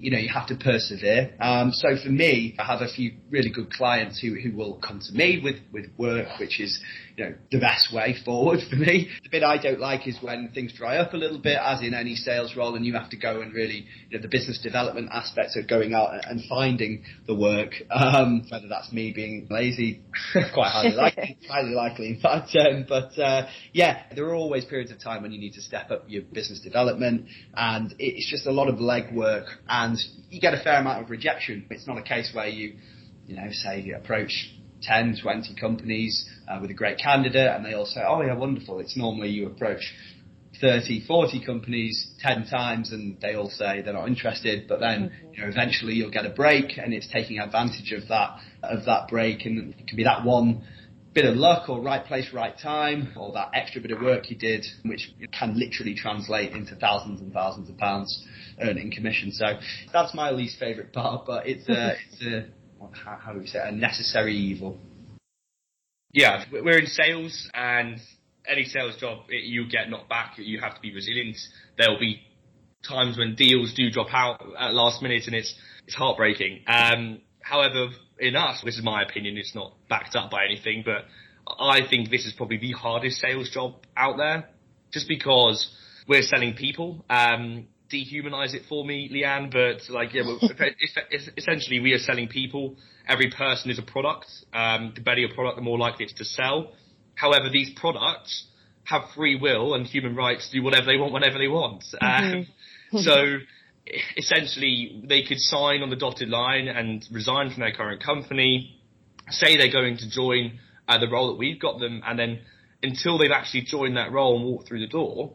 you 0.00 0.10
know, 0.10 0.18
you 0.18 0.30
have 0.32 0.46
to 0.46 0.56
persevere. 0.56 1.30
Um, 1.40 1.72
so 1.72 1.88
for 2.02 2.08
me, 2.08 2.56
I 2.58 2.64
have 2.64 2.80
a 2.80 2.88
few 2.88 3.12
really 3.30 3.50
good 3.50 3.70
clients 3.70 4.18
who, 4.18 4.34
who 4.34 4.56
will 4.56 4.80
come 4.82 5.00
to 5.00 5.12
me 5.12 5.40
with, 5.44 5.56
with 5.72 5.90
work, 5.98 6.26
which 6.38 6.58
is, 6.58 6.80
you 7.16 7.24
know, 7.24 7.34
the 7.52 7.58
best 7.58 7.92
way 7.92 8.16
forward 8.24 8.60
for 8.68 8.76
me. 8.76 9.10
The 9.22 9.28
bit 9.28 9.42
I 9.42 9.58
don't 9.58 9.78
like 9.78 10.08
is 10.08 10.16
when 10.22 10.50
things 10.54 10.72
dry 10.72 10.96
up 10.96 11.12
a 11.12 11.18
little 11.18 11.38
bit, 11.38 11.58
as 11.62 11.82
in 11.82 11.92
any 11.92 12.14
sales 12.14 12.56
role, 12.56 12.76
and 12.76 12.86
you 12.86 12.94
have 12.94 13.10
to 13.10 13.16
go 13.18 13.42
and 13.42 13.52
really, 13.52 13.86
you 14.08 14.16
know, 14.16 14.22
the 14.22 14.28
business 14.28 14.58
development 14.62 15.10
aspects 15.12 15.56
of 15.56 15.68
going 15.68 15.92
out 15.92 16.12
and 16.24 16.42
finding 16.48 17.04
the 17.26 17.34
work, 17.34 17.74
um, 17.90 18.46
whether 18.48 18.68
that's 18.68 18.90
me 18.92 19.12
being 19.14 19.48
lazy, 19.50 20.00
quite 20.54 20.70
highly 20.70 20.94
likely, 20.94 21.36
highly 21.48 21.74
likely 21.74 22.08
in 22.08 22.20
fact. 22.20 22.56
Um, 22.56 22.86
but, 22.88 23.18
uh, 23.18 23.48
yeah, 23.74 24.04
there 24.14 24.24
are 24.24 24.34
always 24.34 24.64
periods 24.64 24.90
of 24.90 24.98
time 24.98 25.22
when 25.22 25.32
you 25.32 25.38
need 25.38 25.52
to 25.54 25.62
step 25.62 25.90
up 25.90 26.04
your 26.08 26.22
business 26.22 26.60
development, 26.60 27.26
and 27.54 27.94
it's 27.98 28.30
just 28.30 28.46
a 28.46 28.52
lot 28.52 28.68
of 28.68 28.76
legwork 28.76 29.46
and 29.70 29.96
you 30.28 30.40
get 30.40 30.52
a 30.52 30.62
fair 30.62 30.80
amount 30.80 31.02
of 31.02 31.10
rejection. 31.10 31.64
It's 31.70 31.86
not 31.86 31.96
a 31.96 32.02
case 32.02 32.30
where 32.34 32.48
you, 32.48 32.74
you 33.26 33.36
know, 33.36 33.48
say 33.50 33.80
you 33.80 33.96
approach 33.96 34.32
10, 34.82 35.18
20 35.22 35.54
companies 35.54 36.28
uh, 36.48 36.58
with 36.60 36.70
a 36.70 36.74
great 36.74 36.98
candidate 36.98 37.54
and 37.54 37.64
they 37.64 37.74
all 37.74 37.86
say, 37.86 38.00
oh 38.06 38.20
yeah, 38.20 38.34
wonderful. 38.34 38.80
It's 38.80 38.96
normally 38.96 39.28
you 39.28 39.46
approach 39.46 39.94
30, 40.60 41.06
40 41.06 41.44
companies 41.46 42.10
10 42.18 42.48
times 42.48 42.92
and 42.92 43.18
they 43.20 43.34
all 43.34 43.48
say 43.48 43.80
they're 43.82 43.94
not 43.94 44.08
interested, 44.08 44.66
but 44.68 44.80
then, 44.80 45.10
mm-hmm. 45.10 45.34
you 45.34 45.42
know, 45.42 45.48
eventually 45.48 45.94
you'll 45.94 46.10
get 46.10 46.26
a 46.26 46.30
break 46.30 46.76
and 46.76 46.92
it's 46.92 47.08
taking 47.08 47.38
advantage 47.38 47.92
of 47.92 48.08
that, 48.08 48.38
of 48.64 48.84
that 48.86 49.08
break 49.08 49.46
and 49.46 49.72
it 49.74 49.86
can 49.86 49.96
be 49.96 50.04
that 50.04 50.24
one 50.24 50.66
bit 51.14 51.24
of 51.24 51.36
luck 51.36 51.68
or 51.68 51.80
right 51.80 52.04
place, 52.04 52.32
right 52.32 52.56
time, 52.58 53.12
or 53.16 53.32
that 53.32 53.50
extra 53.54 53.80
bit 53.80 53.90
of 53.90 54.00
work 54.00 54.30
you 54.30 54.36
did, 54.36 54.64
which 54.84 55.12
can 55.36 55.58
literally 55.58 55.94
translate 55.94 56.52
into 56.52 56.76
thousands 56.76 57.20
and 57.20 57.32
thousands 57.32 57.68
of 57.68 57.76
pounds 57.78 58.26
earning 58.60 58.92
commission. 58.92 59.32
So 59.32 59.46
that's 59.92 60.14
my 60.14 60.30
least 60.30 60.58
favourite 60.58 60.92
part, 60.92 61.26
but 61.26 61.46
it's 61.46 61.68
a, 61.68 61.96
it's 62.12 62.22
a 62.22 62.46
how, 63.04 63.16
how 63.16 63.32
do 63.32 63.40
we 63.40 63.46
say 63.46 63.58
it, 63.58 63.74
a 63.74 63.76
necessary 63.76 64.34
evil. 64.34 64.78
Yeah, 66.12 66.44
we're 66.50 66.78
in 66.78 66.86
sales, 66.86 67.48
and 67.54 68.00
any 68.48 68.64
sales 68.64 68.96
job 68.96 69.26
you 69.28 69.68
get 69.68 69.88
knocked 69.90 70.08
back. 70.08 70.34
You 70.38 70.60
have 70.60 70.74
to 70.74 70.80
be 70.80 70.92
resilient. 70.92 71.36
There 71.78 71.90
will 71.90 72.00
be 72.00 72.20
times 72.88 73.18
when 73.18 73.34
deals 73.34 73.74
do 73.74 73.90
drop 73.90 74.08
out 74.12 74.40
at 74.58 74.74
last 74.74 75.02
minute, 75.02 75.24
and 75.26 75.34
it's 75.36 75.54
it's 75.86 75.94
heartbreaking. 75.94 76.64
Um, 76.66 77.20
however, 77.42 77.88
in 78.20 78.36
us, 78.36 78.62
this 78.64 78.76
is 78.76 78.84
my 78.84 79.02
opinion. 79.02 79.36
It's 79.36 79.54
not 79.54 79.74
backed 79.88 80.14
up 80.14 80.30
by 80.30 80.44
anything, 80.44 80.82
but 80.84 81.04
I 81.58 81.86
think 81.88 82.10
this 82.10 82.26
is 82.26 82.32
probably 82.32 82.58
the 82.58 82.72
hardest 82.72 83.20
sales 83.20 83.50
job 83.50 83.74
out 83.96 84.16
there, 84.16 84.48
just 84.92 85.08
because 85.08 85.74
we're 86.06 86.22
selling 86.22 86.54
people. 86.54 87.04
Um, 87.08 87.68
dehumanize 87.92 88.54
it 88.54 88.62
for 88.68 88.84
me, 88.84 89.10
Leanne, 89.12 89.50
but 89.50 89.92
like, 89.92 90.14
yeah, 90.14 90.22
essentially 91.36 91.80
we 91.80 91.92
are 91.92 91.98
selling 91.98 92.28
people. 92.28 92.76
Every 93.08 93.30
person 93.30 93.70
is 93.70 93.78
a 93.78 93.82
product. 93.82 94.26
Um, 94.52 94.92
the 94.94 95.00
better 95.00 95.20
your 95.20 95.34
product, 95.34 95.56
the 95.56 95.62
more 95.62 95.78
likely 95.78 96.04
it's 96.04 96.14
to 96.14 96.24
sell. 96.24 96.72
However, 97.14 97.50
these 97.50 97.70
products 97.74 98.46
have 98.84 99.02
free 99.14 99.36
will 99.36 99.74
and 99.74 99.86
human 99.86 100.14
rights 100.14 100.48
to 100.50 100.58
do 100.58 100.64
whatever 100.64 100.86
they 100.86 100.96
want 100.96 101.12
whenever 101.12 101.38
they 101.38 101.48
want. 101.48 101.84
Mm-hmm. 102.00 102.96
Um, 102.96 103.02
so 103.02 103.38
essentially 104.16 105.02
they 105.06 105.22
could 105.22 105.38
sign 105.38 105.82
on 105.82 105.90
the 105.90 105.96
dotted 105.96 106.28
line 106.28 106.68
and 106.68 107.06
resign 107.10 107.50
from 107.50 107.60
their 107.60 107.72
current 107.72 108.02
company, 108.02 108.80
say 109.30 109.56
they're 109.56 109.72
going 109.72 109.96
to 109.98 110.10
join 110.10 110.58
uh, 110.88 110.98
the 110.98 111.08
role 111.08 111.28
that 111.28 111.38
we've 111.38 111.60
got 111.60 111.78
them, 111.78 112.02
and 112.04 112.18
then 112.18 112.40
until 112.82 113.18
they've 113.18 113.30
actually 113.30 113.62
joined 113.62 113.96
that 113.96 114.12
role 114.12 114.36
and 114.36 114.44
walked 114.44 114.68
through 114.68 114.80
the 114.80 114.86
door, 114.86 115.34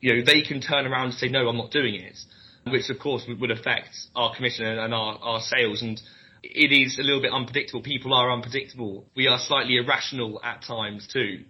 you 0.00 0.14
know, 0.14 0.24
they 0.24 0.42
can 0.42 0.60
turn 0.60 0.86
around 0.86 1.06
and 1.06 1.14
say, 1.14 1.28
no, 1.28 1.48
I'm 1.48 1.56
not 1.56 1.70
doing 1.70 1.94
it, 1.94 2.18
which 2.66 2.88
of 2.90 2.98
course 2.98 3.24
would 3.28 3.50
affect 3.50 3.90
our 4.14 4.34
commission 4.34 4.66
and 4.66 4.94
our, 4.94 5.18
our 5.20 5.40
sales. 5.40 5.82
And 5.82 6.00
it 6.42 6.72
is 6.72 6.98
a 6.98 7.02
little 7.02 7.20
bit 7.20 7.32
unpredictable. 7.32 7.82
People 7.82 8.14
are 8.14 8.30
unpredictable. 8.32 9.06
We 9.16 9.26
are 9.26 9.38
slightly 9.38 9.76
irrational 9.76 10.40
at 10.42 10.62
times 10.62 11.08
too. 11.12 11.44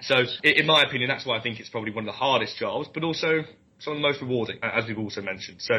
So 0.00 0.24
in 0.42 0.66
my 0.66 0.82
opinion, 0.82 1.08
that's 1.08 1.24
why 1.24 1.38
I 1.38 1.42
think 1.42 1.60
it's 1.60 1.68
probably 1.68 1.92
one 1.92 2.08
of 2.08 2.12
the 2.12 2.18
hardest 2.18 2.58
jobs, 2.58 2.88
but 2.92 3.04
also 3.04 3.44
some 3.84 3.94
of 3.94 3.98
the 3.98 4.08
most 4.08 4.22
rewarding, 4.22 4.58
as 4.62 4.86
we've 4.86 4.98
also 4.98 5.20
mentioned. 5.20 5.60
So 5.60 5.74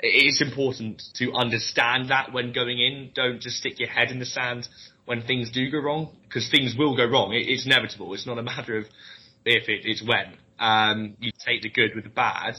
it's 0.00 0.40
important 0.40 1.02
to 1.14 1.32
understand 1.32 2.10
that 2.10 2.32
when 2.32 2.52
going 2.52 2.78
in. 2.78 3.10
Don't 3.14 3.40
just 3.40 3.58
stick 3.58 3.78
your 3.78 3.88
head 3.88 4.10
in 4.10 4.18
the 4.18 4.26
sand 4.26 4.68
when 5.04 5.22
things 5.22 5.50
do 5.50 5.70
go 5.70 5.78
wrong, 5.78 6.16
because 6.24 6.48
things 6.50 6.74
will 6.76 6.96
go 6.96 7.04
wrong. 7.04 7.32
It's 7.32 7.66
inevitable. 7.66 8.14
It's 8.14 8.26
not 8.26 8.38
a 8.38 8.42
matter 8.42 8.78
of 8.78 8.84
if, 9.44 9.68
it, 9.68 9.82
it's 9.84 10.02
when. 10.02 10.36
Um, 10.58 11.16
you 11.20 11.32
take 11.44 11.62
the 11.62 11.70
good 11.70 11.94
with 11.94 12.04
the 12.04 12.10
bad, 12.10 12.56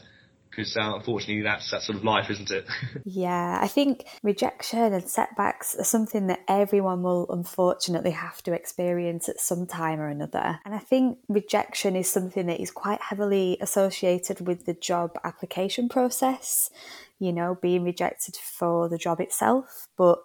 because 0.51 0.75
uh, 0.75 0.95
unfortunately 0.95 1.41
that's 1.41 1.71
that 1.71 1.81
sort 1.81 1.97
of 1.97 2.03
life, 2.03 2.29
isn't 2.29 2.51
it? 2.51 2.65
yeah, 3.05 3.57
I 3.61 3.67
think 3.67 4.05
rejection 4.21 4.93
and 4.93 5.09
setbacks 5.09 5.75
are 5.75 5.85
something 5.85 6.27
that 6.27 6.41
everyone 6.47 7.03
will 7.03 7.25
unfortunately 7.31 8.11
have 8.11 8.43
to 8.43 8.53
experience 8.53 9.29
at 9.29 9.39
some 9.39 9.65
time 9.65 9.99
or 9.99 10.09
another. 10.09 10.59
And 10.65 10.75
I 10.75 10.79
think 10.79 11.19
rejection 11.29 11.95
is 11.95 12.09
something 12.09 12.47
that 12.47 12.61
is 12.61 12.69
quite 12.69 13.01
heavily 13.01 13.57
associated 13.61 14.45
with 14.45 14.65
the 14.65 14.73
job 14.73 15.17
application 15.23 15.87
process, 15.87 16.69
you 17.17 17.31
know, 17.31 17.57
being 17.61 17.83
rejected 17.83 18.35
for 18.35 18.89
the 18.89 18.97
job 18.97 19.21
itself, 19.21 19.87
but 19.97 20.19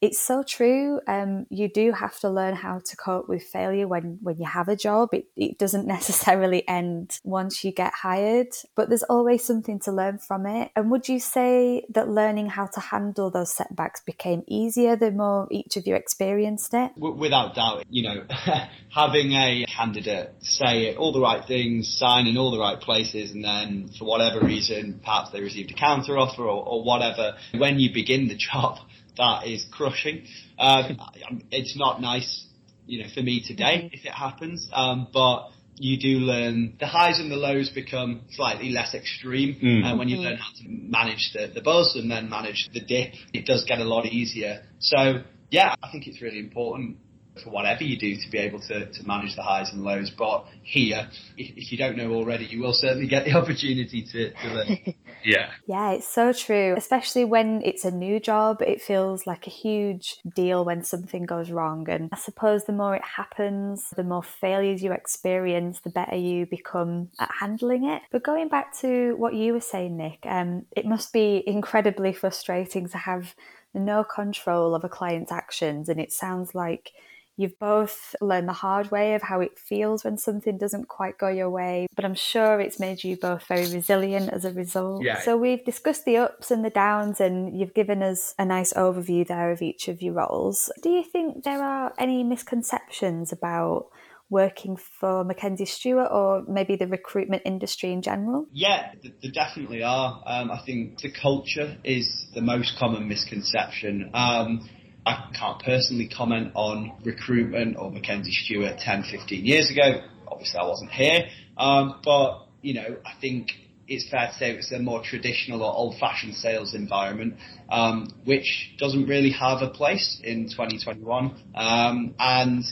it's 0.00 0.20
so 0.20 0.42
true. 0.42 1.00
Um, 1.06 1.46
you 1.48 1.68
do 1.68 1.92
have 1.92 2.18
to 2.20 2.30
learn 2.30 2.54
how 2.54 2.80
to 2.84 2.96
cope 2.96 3.28
with 3.28 3.42
failure 3.42 3.88
when, 3.88 4.18
when 4.20 4.38
you 4.38 4.46
have 4.46 4.68
a 4.68 4.76
job. 4.76 5.10
It, 5.12 5.26
it 5.36 5.58
doesn't 5.58 5.86
necessarily 5.96 6.66
end 6.68 7.18
once 7.24 7.64
you 7.64 7.72
get 7.72 7.94
hired, 7.94 8.48
but 8.74 8.88
there's 8.88 9.02
always 9.04 9.44
something 9.44 9.80
to 9.80 9.92
learn 9.92 10.18
from 10.18 10.46
it. 10.46 10.70
And 10.76 10.90
would 10.90 11.08
you 11.08 11.18
say 11.18 11.84
that 11.90 12.08
learning 12.08 12.50
how 12.50 12.66
to 12.66 12.80
handle 12.80 13.30
those 13.30 13.54
setbacks 13.54 14.02
became 14.04 14.42
easier 14.46 14.96
the 14.96 15.10
more 15.10 15.48
each 15.50 15.76
of 15.76 15.86
you 15.86 15.94
experienced 15.94 16.74
it? 16.74 16.92
Without 16.96 17.54
doubt, 17.54 17.84
you 17.88 18.02
know, 18.02 18.24
having 18.90 19.32
a 19.32 19.64
candidate 19.66 20.34
say 20.40 20.94
all 20.94 21.12
the 21.12 21.20
right 21.20 21.44
things, 21.46 21.96
sign 21.98 22.26
in 22.26 22.36
all 22.36 22.50
the 22.50 22.58
right 22.58 22.80
places, 22.80 23.32
and 23.32 23.44
then 23.44 23.88
for 23.98 24.04
whatever 24.04 24.44
reason, 24.44 25.00
perhaps 25.02 25.30
they 25.30 25.40
received 25.40 25.70
a 25.70 25.74
counter 25.74 26.18
offer 26.18 26.42
or, 26.42 26.66
or 26.66 26.84
whatever, 26.84 27.36
when 27.56 27.78
you 27.78 27.92
begin 27.92 28.28
the 28.28 28.34
job, 28.36 28.78
that 29.16 29.46
is 29.46 29.66
crushing. 29.70 30.26
Um, 30.58 30.98
it's 31.50 31.76
not 31.76 32.00
nice, 32.00 32.46
you 32.86 33.02
know, 33.02 33.08
for 33.14 33.22
me 33.22 33.42
today 33.46 33.84
mm-hmm. 33.84 33.94
if 33.94 34.04
it 34.04 34.12
happens, 34.12 34.68
um, 34.72 35.08
but 35.12 35.50
you 35.78 35.98
do 35.98 36.24
learn 36.24 36.76
the 36.80 36.86
highs 36.86 37.20
and 37.20 37.30
the 37.30 37.36
lows 37.36 37.68
become 37.68 38.22
slightly 38.30 38.70
less 38.70 38.94
extreme 38.94 39.56
mm. 39.62 39.84
uh, 39.84 39.96
when 39.96 40.08
you 40.08 40.16
learn 40.16 40.36
how 40.36 40.50
to 40.56 40.64
manage 40.66 41.32
the, 41.34 41.52
the 41.52 41.60
buzz 41.60 41.96
and 41.96 42.10
then 42.10 42.30
manage 42.30 42.68
the 42.72 42.80
dip. 42.80 43.12
It 43.34 43.44
does 43.44 43.64
get 43.64 43.78
a 43.78 43.84
lot 43.84 44.06
easier. 44.06 44.62
So 44.78 45.22
yeah, 45.50 45.74
I 45.82 45.90
think 45.90 46.06
it's 46.06 46.22
really 46.22 46.38
important 46.38 46.96
for 47.42 47.50
whatever 47.50 47.84
you 47.84 47.98
do 47.98 48.14
to 48.14 48.30
be 48.30 48.38
able 48.38 48.60
to, 48.60 48.90
to 48.90 49.06
manage 49.06 49.36
the 49.36 49.42
highs 49.42 49.70
and 49.70 49.82
lows. 49.82 50.10
But 50.16 50.46
here, 50.62 51.08
if, 51.36 51.56
if 51.56 51.72
you 51.72 51.78
don't 51.78 51.96
know 51.96 52.12
already, 52.12 52.46
you 52.46 52.60
will 52.60 52.72
certainly 52.72 53.08
get 53.08 53.24
the 53.24 53.32
opportunity 53.36 54.06
to, 54.12 54.32
to 54.32 54.48
learn. 54.48 54.78
yeah. 55.26 55.50
Yeah, 55.66 55.90
it's 55.90 56.08
so 56.08 56.32
true. 56.32 56.74
Especially 56.76 57.24
when 57.24 57.60
it's 57.64 57.84
a 57.84 57.90
new 57.90 58.20
job, 58.20 58.62
it 58.62 58.80
feels 58.80 59.26
like 59.26 59.46
a 59.46 59.50
huge 59.50 60.18
deal 60.34 60.64
when 60.64 60.84
something 60.84 61.24
goes 61.26 61.50
wrong. 61.50 61.88
And 61.90 62.08
I 62.12 62.16
suppose 62.16 62.64
the 62.64 62.72
more 62.72 62.94
it 62.94 63.04
happens, 63.04 63.90
the 63.96 64.04
more 64.04 64.22
failures 64.22 64.82
you 64.82 64.92
experience, 64.92 65.80
the 65.80 65.90
better 65.90 66.16
you 66.16 66.46
become 66.46 67.10
at 67.18 67.30
handling 67.40 67.84
it. 67.84 68.02
But 68.12 68.22
going 68.22 68.48
back 68.48 68.78
to 68.78 69.16
what 69.16 69.34
you 69.34 69.52
were 69.52 69.60
saying, 69.60 69.96
Nick, 69.96 70.20
um, 70.24 70.64
it 70.76 70.86
must 70.86 71.12
be 71.12 71.42
incredibly 71.46 72.12
frustrating 72.12 72.88
to 72.90 72.98
have 72.98 73.34
no 73.74 74.04
control 74.04 74.74
of 74.74 74.84
a 74.84 74.88
client's 74.88 75.32
actions. 75.32 75.88
And 75.88 76.00
it 76.00 76.12
sounds 76.12 76.54
like 76.54 76.92
You've 77.36 77.58
both 77.58 78.16
learned 78.20 78.48
the 78.48 78.54
hard 78.54 78.90
way 78.90 79.14
of 79.14 79.22
how 79.22 79.40
it 79.40 79.58
feels 79.58 80.04
when 80.04 80.16
something 80.16 80.56
doesn't 80.56 80.88
quite 80.88 81.18
go 81.18 81.28
your 81.28 81.50
way, 81.50 81.86
but 81.94 82.04
I'm 82.04 82.14
sure 82.14 82.60
it's 82.60 82.80
made 82.80 83.04
you 83.04 83.16
both 83.16 83.46
very 83.46 83.70
resilient 83.72 84.30
as 84.32 84.44
a 84.44 84.52
result. 84.52 85.04
Yeah. 85.04 85.20
So 85.20 85.36
we've 85.36 85.64
discussed 85.64 86.04
the 86.04 86.16
ups 86.16 86.50
and 86.50 86.64
the 86.64 86.70
downs, 86.70 87.20
and 87.20 87.58
you've 87.58 87.74
given 87.74 88.02
us 88.02 88.34
a 88.38 88.44
nice 88.44 88.72
overview 88.72 89.26
there 89.26 89.50
of 89.50 89.60
each 89.60 89.88
of 89.88 90.00
your 90.00 90.14
roles. 90.14 90.70
Do 90.82 90.88
you 90.88 91.04
think 91.04 91.44
there 91.44 91.62
are 91.62 91.92
any 91.98 92.24
misconceptions 92.24 93.32
about 93.32 93.86
working 94.28 94.76
for 94.76 95.24
Mackenzie 95.24 95.66
Stuart 95.66 96.08
or 96.10 96.42
maybe 96.48 96.76
the 96.76 96.88
recruitment 96.88 97.42
industry 97.44 97.92
in 97.92 98.02
general? 98.02 98.46
Yeah, 98.52 98.92
there 99.22 99.30
definitely 99.30 99.82
are. 99.82 100.22
Um, 100.26 100.50
I 100.50 100.58
think 100.64 101.00
the 101.00 101.10
culture 101.10 101.76
is 101.84 102.26
the 102.34 102.40
most 102.40 102.76
common 102.78 103.06
misconception. 103.08 104.10
Um, 104.14 104.68
I 105.06 105.30
can't 105.38 105.62
personally 105.62 106.08
comment 106.08 106.50
on 106.54 106.92
recruitment 107.04 107.76
or 107.78 107.92
Mackenzie 107.92 108.32
Stuart 108.32 108.78
10, 108.78 109.04
15 109.04 109.46
years 109.46 109.70
ago. 109.70 110.02
Obviously, 110.26 110.58
I 110.58 110.66
wasn't 110.66 110.90
here. 110.90 111.28
Um, 111.56 112.00
but, 112.04 112.48
you 112.60 112.74
know, 112.74 112.96
I 113.06 113.12
think 113.20 113.52
it's 113.86 114.10
fair 114.10 114.26
to 114.26 114.34
say 114.34 114.50
it's 114.50 114.72
a 114.72 114.80
more 114.80 115.04
traditional 115.04 115.62
or 115.62 115.72
old-fashioned 115.72 116.34
sales 116.34 116.74
environment, 116.74 117.36
um, 117.70 118.08
which 118.24 118.74
doesn't 118.78 119.06
really 119.06 119.30
have 119.30 119.62
a 119.62 119.68
place 119.68 120.20
in 120.24 120.48
2021. 120.50 121.36
Um, 121.54 122.14
and 122.18 122.64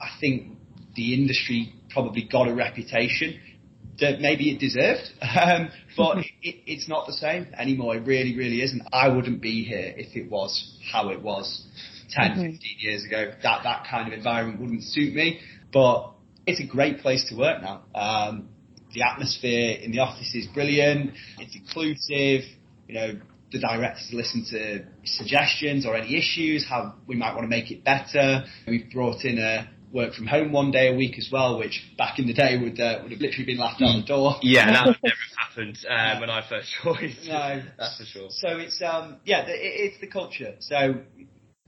I 0.00 0.10
think 0.20 0.58
the 0.94 1.12
industry 1.12 1.74
probably 1.90 2.22
got 2.22 2.46
a 2.46 2.54
reputation 2.54 3.40
that 4.00 4.20
maybe 4.20 4.50
it 4.50 4.58
deserved, 4.58 5.02
um, 5.22 5.70
but 5.96 6.18
it, 6.18 6.56
it's 6.66 6.88
not 6.88 7.06
the 7.06 7.12
same 7.12 7.48
anymore. 7.58 7.96
It 7.96 8.06
really, 8.06 8.36
really 8.36 8.62
isn't. 8.62 8.82
I 8.92 9.08
wouldn't 9.08 9.40
be 9.40 9.64
here 9.64 9.94
if 9.96 10.16
it 10.16 10.30
was 10.30 10.78
how 10.92 11.10
it 11.10 11.22
was 11.22 11.64
10, 12.10 12.30
mm-hmm. 12.30 12.40
15 12.52 12.58
years 12.78 13.04
ago. 13.04 13.32
That 13.42 13.62
that 13.64 13.86
kind 13.90 14.12
of 14.12 14.16
environment 14.16 14.60
wouldn't 14.60 14.82
suit 14.82 15.14
me. 15.14 15.40
But 15.72 16.12
it's 16.46 16.60
a 16.60 16.66
great 16.66 17.00
place 17.00 17.28
to 17.30 17.36
work 17.36 17.62
now. 17.62 17.82
Um, 17.94 18.48
the 18.94 19.02
atmosphere 19.02 19.78
in 19.80 19.92
the 19.92 20.00
office 20.00 20.34
is 20.34 20.46
brilliant. 20.46 21.12
It's 21.38 21.54
inclusive. 21.54 22.42
You 22.88 22.94
know, 22.94 23.20
the 23.52 23.58
directors 23.58 24.10
listen 24.12 24.44
to 24.50 24.84
suggestions 25.04 25.86
or 25.86 25.96
any 25.96 26.16
issues, 26.16 26.66
how 26.68 26.94
we 27.06 27.16
might 27.16 27.34
want 27.34 27.44
to 27.44 27.48
make 27.48 27.70
it 27.70 27.84
better. 27.84 28.44
We've 28.66 28.90
brought 28.90 29.24
in 29.24 29.38
a 29.38 29.70
work 29.92 30.14
from 30.14 30.26
home 30.26 30.52
one 30.52 30.70
day 30.70 30.88
a 30.92 30.96
week 30.96 31.18
as 31.18 31.28
well, 31.30 31.58
which 31.58 31.82
back 31.98 32.18
in 32.18 32.26
the 32.26 32.32
day 32.32 32.58
would 32.58 32.80
uh, 32.80 33.00
would 33.02 33.12
have 33.12 33.20
literally 33.20 33.44
been 33.44 33.58
laughed 33.58 33.82
out 33.82 34.00
the 34.00 34.06
door. 34.06 34.36
Yeah, 34.42 34.72
that 34.72 34.86
would 34.86 34.96
never 35.02 35.14
have 35.14 35.48
happened 35.48 35.78
uh, 35.88 36.18
when 36.18 36.30
I 36.30 36.42
first 36.48 36.68
joined. 36.82 37.16
No, 37.26 37.62
that's 37.78 37.98
for 37.98 38.04
sure. 38.04 38.28
So 38.30 38.58
it's 38.58 38.80
um 38.82 39.18
yeah, 39.24 39.46
it, 39.46 39.50
it's 39.52 40.00
the 40.00 40.06
culture. 40.06 40.54
So 40.60 41.00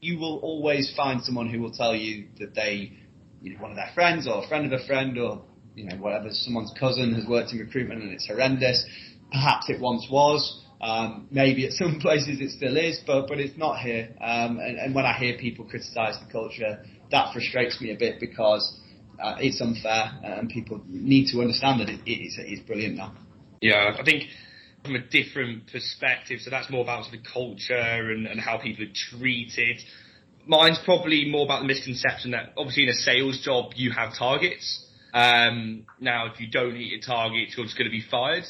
you 0.01 0.19
will 0.19 0.39
always 0.39 0.93
find 0.97 1.23
someone 1.23 1.49
who 1.49 1.61
will 1.61 1.73
tell 1.73 1.95
you 1.95 2.29
that 2.39 2.55
they, 2.55 2.93
you 3.41 3.55
know, 3.55 3.63
one 3.63 3.71
of 3.71 3.77
their 3.77 3.91
friends 3.95 4.27
or 4.27 4.45
a 4.45 4.49
friend 4.49 4.73
of 4.73 4.81
a 4.81 4.87
friend 4.87 5.19
or 5.19 5.43
you 5.75 5.85
know 5.85 5.97
whatever, 5.97 6.29
someone's 6.31 6.73
cousin 6.79 7.15
has 7.15 7.27
worked 7.27 7.53
in 7.53 7.59
recruitment 7.59 8.03
and 8.03 8.13
it's 8.13 8.27
horrendous. 8.27 8.85
Perhaps 9.31 9.69
it 9.69 9.81
once 9.81 10.07
was. 10.11 10.61
Um, 10.81 11.29
maybe 11.31 11.67
at 11.67 11.73
some 11.73 11.99
places 11.99 12.41
it 12.41 12.51
still 12.51 12.77
is, 12.77 13.01
but 13.07 13.27
but 13.27 13.39
it's 13.39 13.57
not 13.57 13.79
here. 13.79 14.11
Um, 14.21 14.59
and, 14.59 14.79
and 14.79 14.95
when 14.95 15.07
I 15.07 15.17
hear 15.19 15.39
people 15.39 15.65
criticise 15.65 16.19
the 16.25 16.31
culture, 16.31 16.85
that 17.15 17.33
frustrates 17.33 17.81
me 17.81 17.93
a 17.93 17.97
bit 17.97 18.19
because 18.19 18.77
uh, 19.23 19.37
it's 19.39 19.61
unfair 19.61 20.11
and 20.25 20.51
people 20.51 20.83
need 20.89 21.31
to 21.31 21.41
understand 21.41 21.81
that 21.81 21.89
it, 21.89 22.01
it 22.05 22.21
is, 22.27 22.39
it 22.39 22.53
is 22.53 22.61
brilliant 22.61 22.97
now. 22.97 23.15
Yeah, 23.61 23.97
I 23.99 24.03
think 24.05 24.25
from 24.85 24.97
a 24.97 24.99
different 24.99 25.71
perspective, 25.71 26.41
so 26.43 26.51
that's 26.51 26.69
more 26.71 26.83
about 26.83 27.05
sort 27.05 27.19
of 27.19 27.25
culture 27.33 28.11
and, 28.11 28.27
and 28.27 28.41
how 28.41 28.59
people 28.59 28.85
are 28.85 28.93
treated. 29.17 29.81
Mine's 30.47 30.81
probably 30.85 31.31
more 31.31 31.45
about 31.45 31.61
the 31.61 31.69
misconception 31.69 32.33
that 32.33 32.53
obviously 32.59 32.83
in 32.83 32.89
a 32.89 32.95
sales 32.95 33.41
job 33.43 33.73
you 33.77 33.93
have 33.93 34.19
targets. 34.19 34.85
Um, 35.15 35.87
now, 36.01 36.27
if 36.27 36.41
you 36.41 36.49
don't 36.49 36.75
hit 36.75 36.87
your 36.87 37.01
targets, 37.01 37.55
you're 37.57 37.65
just 37.65 37.79
going 37.79 37.89
to 37.89 37.97
be 37.97 38.05
fired, 38.11 38.45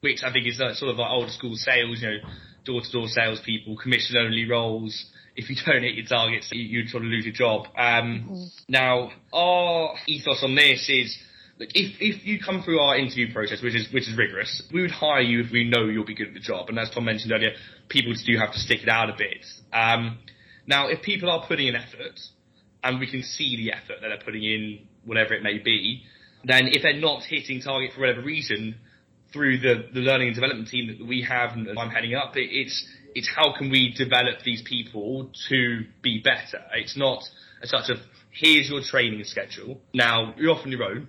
which 0.00 0.22
I 0.22 0.30
think 0.30 0.46
is 0.46 0.58
sort 0.58 0.90
of 0.90 0.98
like 0.98 1.10
old 1.10 1.30
school 1.30 1.56
sales, 1.56 2.02
you 2.02 2.08
know, 2.08 2.28
door 2.66 2.82
to 2.82 2.92
door 2.92 3.08
salespeople, 3.08 3.78
commission 3.78 4.18
only 4.18 4.46
roles 4.46 5.10
if 5.36 5.50
you 5.50 5.56
don't 5.64 5.82
hit 5.82 5.94
your 5.94 6.06
targets, 6.06 6.48
you, 6.52 6.62
you 6.62 6.88
sort 6.88 7.04
of 7.04 7.10
lose 7.10 7.24
your 7.24 7.34
job. 7.34 7.66
Um, 7.76 8.28
mm-hmm. 8.28 8.44
Now, 8.68 9.10
our 9.32 9.94
ethos 10.06 10.42
on 10.42 10.54
this 10.54 10.88
is 10.88 11.16
look, 11.58 11.68
if 11.74 11.96
if 12.00 12.26
you 12.26 12.38
come 12.40 12.62
through 12.62 12.80
our 12.80 12.96
interview 12.96 13.32
process, 13.32 13.62
which 13.62 13.74
is 13.74 13.92
which 13.92 14.08
is 14.08 14.16
rigorous, 14.16 14.62
we 14.72 14.82
would 14.82 14.90
hire 14.90 15.20
you 15.20 15.40
if 15.40 15.52
we 15.52 15.68
know 15.68 15.84
you'll 15.84 16.06
be 16.06 16.14
good 16.14 16.28
at 16.28 16.34
the 16.34 16.40
job. 16.40 16.68
And 16.68 16.78
as 16.78 16.90
Tom 16.90 17.04
mentioned 17.04 17.32
earlier, 17.32 17.52
people 17.88 18.12
do 18.14 18.38
have 18.38 18.52
to 18.52 18.58
stick 18.58 18.82
it 18.82 18.88
out 18.88 19.10
a 19.10 19.16
bit. 19.16 19.44
Um, 19.72 20.18
now, 20.66 20.88
if 20.88 21.02
people 21.02 21.30
are 21.30 21.46
putting 21.46 21.68
in 21.68 21.76
effort, 21.76 22.18
and 22.82 22.98
we 22.98 23.10
can 23.10 23.22
see 23.22 23.56
the 23.56 23.72
effort 23.72 24.00
that 24.00 24.08
they're 24.08 24.24
putting 24.24 24.42
in, 24.42 24.86
whatever 25.04 25.34
it 25.34 25.42
may 25.42 25.58
be, 25.58 26.02
then 26.44 26.68
if 26.68 26.82
they're 26.82 27.00
not 27.00 27.22
hitting 27.22 27.60
target 27.60 27.92
for 27.94 28.00
whatever 28.00 28.22
reason, 28.22 28.76
through 29.32 29.58
the, 29.58 29.88
the 29.92 30.00
learning 30.00 30.28
and 30.28 30.34
development 30.34 30.68
team 30.68 30.96
that 30.98 31.06
we 31.06 31.22
have 31.22 31.52
and 31.52 31.68
I'm 31.78 31.90
heading 31.90 32.14
up, 32.14 32.36
it, 32.36 32.48
it's 32.50 32.86
it's 33.16 33.30
how 33.34 33.56
can 33.56 33.70
we 33.70 33.94
develop 33.96 34.42
these 34.44 34.60
people 34.60 35.30
to 35.48 35.86
be 36.02 36.20
better. 36.22 36.62
It's 36.74 36.98
not 36.98 37.22
a 37.62 37.66
such 37.66 37.88
of 37.88 37.96
here's 38.30 38.68
your 38.68 38.82
training 38.82 39.24
schedule. 39.24 39.80
Now 39.94 40.34
you're 40.36 40.52
off 40.52 40.66
on 40.66 40.70
your 40.70 40.84
own, 40.84 41.08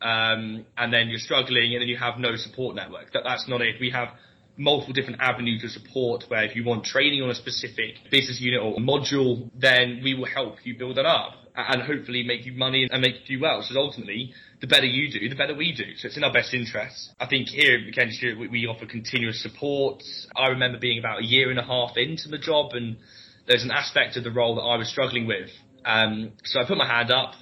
um, 0.00 0.64
and 0.78 0.92
then 0.92 1.08
you're 1.10 1.18
struggling, 1.18 1.74
and 1.74 1.82
then 1.82 1.88
you 1.88 1.98
have 1.98 2.18
no 2.18 2.36
support 2.36 2.74
network. 2.74 3.12
That 3.12 3.24
that's 3.24 3.46
not 3.48 3.60
it. 3.60 3.76
We 3.78 3.90
have 3.90 4.08
multiple 4.56 4.94
different 4.94 5.20
avenues 5.20 5.62
of 5.62 5.70
support 5.70 6.24
where 6.28 6.42
if 6.42 6.56
you 6.56 6.64
want 6.64 6.86
training 6.86 7.22
on 7.22 7.28
a 7.28 7.34
specific 7.34 7.96
business 8.10 8.40
unit 8.40 8.62
or 8.62 8.78
module, 8.78 9.50
then 9.54 10.00
we 10.02 10.14
will 10.14 10.24
help 10.24 10.56
you 10.64 10.78
build 10.78 10.96
that 10.96 11.04
up 11.04 11.34
and 11.56 11.82
hopefully 11.82 12.22
make 12.22 12.44
you 12.44 12.52
money 12.52 12.88
and 12.90 13.00
make 13.00 13.28
you 13.28 13.40
well. 13.40 13.62
So 13.62 13.78
ultimately, 13.78 14.32
the 14.60 14.66
better 14.66 14.86
you 14.86 15.10
do, 15.10 15.28
the 15.28 15.34
better 15.34 15.54
we 15.54 15.72
do. 15.72 15.96
So 15.96 16.08
it's 16.08 16.16
in 16.16 16.24
our 16.24 16.32
best 16.32 16.52
interest. 16.54 17.14
I 17.18 17.26
think 17.26 17.48
here 17.48 17.78
at 17.78 17.84
Mackenzie 17.84 18.16
Stuart, 18.16 18.38
we, 18.38 18.48
we 18.48 18.66
offer 18.66 18.86
continuous 18.86 19.42
support. 19.42 20.02
I 20.36 20.48
remember 20.48 20.78
being 20.78 20.98
about 20.98 21.20
a 21.20 21.24
year 21.24 21.50
and 21.50 21.58
a 21.58 21.64
half 21.64 21.96
into 21.96 22.28
the 22.28 22.38
job 22.38 22.72
and 22.72 22.96
there's 23.46 23.64
an 23.64 23.70
aspect 23.70 24.16
of 24.16 24.24
the 24.24 24.30
role 24.30 24.56
that 24.56 24.62
I 24.62 24.76
was 24.76 24.88
struggling 24.88 25.26
with. 25.26 25.50
Um, 25.84 26.32
so 26.44 26.60
I 26.60 26.66
put 26.66 26.76
my 26.76 26.86
hand 26.86 27.10
up 27.10 27.34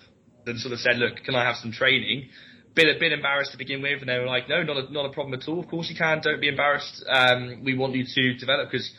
and 0.46 0.60
sort 0.60 0.74
of 0.74 0.80
said, 0.80 0.96
look, 0.96 1.16
can 1.24 1.34
I 1.34 1.44
have 1.44 1.56
some 1.56 1.72
training? 1.72 2.28
A 2.76 2.98
bit 2.98 3.12
embarrassed 3.12 3.52
to 3.52 3.58
begin 3.58 3.82
with, 3.82 4.00
and 4.00 4.08
they 4.08 4.18
were 4.18 4.26
like, 4.26 4.48
no, 4.48 4.62
not 4.62 4.76
a, 4.76 4.92
not 4.92 5.06
a 5.06 5.12
problem 5.12 5.38
at 5.40 5.48
all. 5.48 5.60
Of 5.60 5.68
course 5.68 5.88
you 5.88 5.96
can. 5.96 6.20
Don't 6.20 6.40
be 6.40 6.48
embarrassed. 6.48 7.04
Um, 7.08 7.62
we 7.64 7.78
want 7.78 7.94
you 7.94 8.04
to 8.04 8.34
develop 8.34 8.70
because 8.70 8.90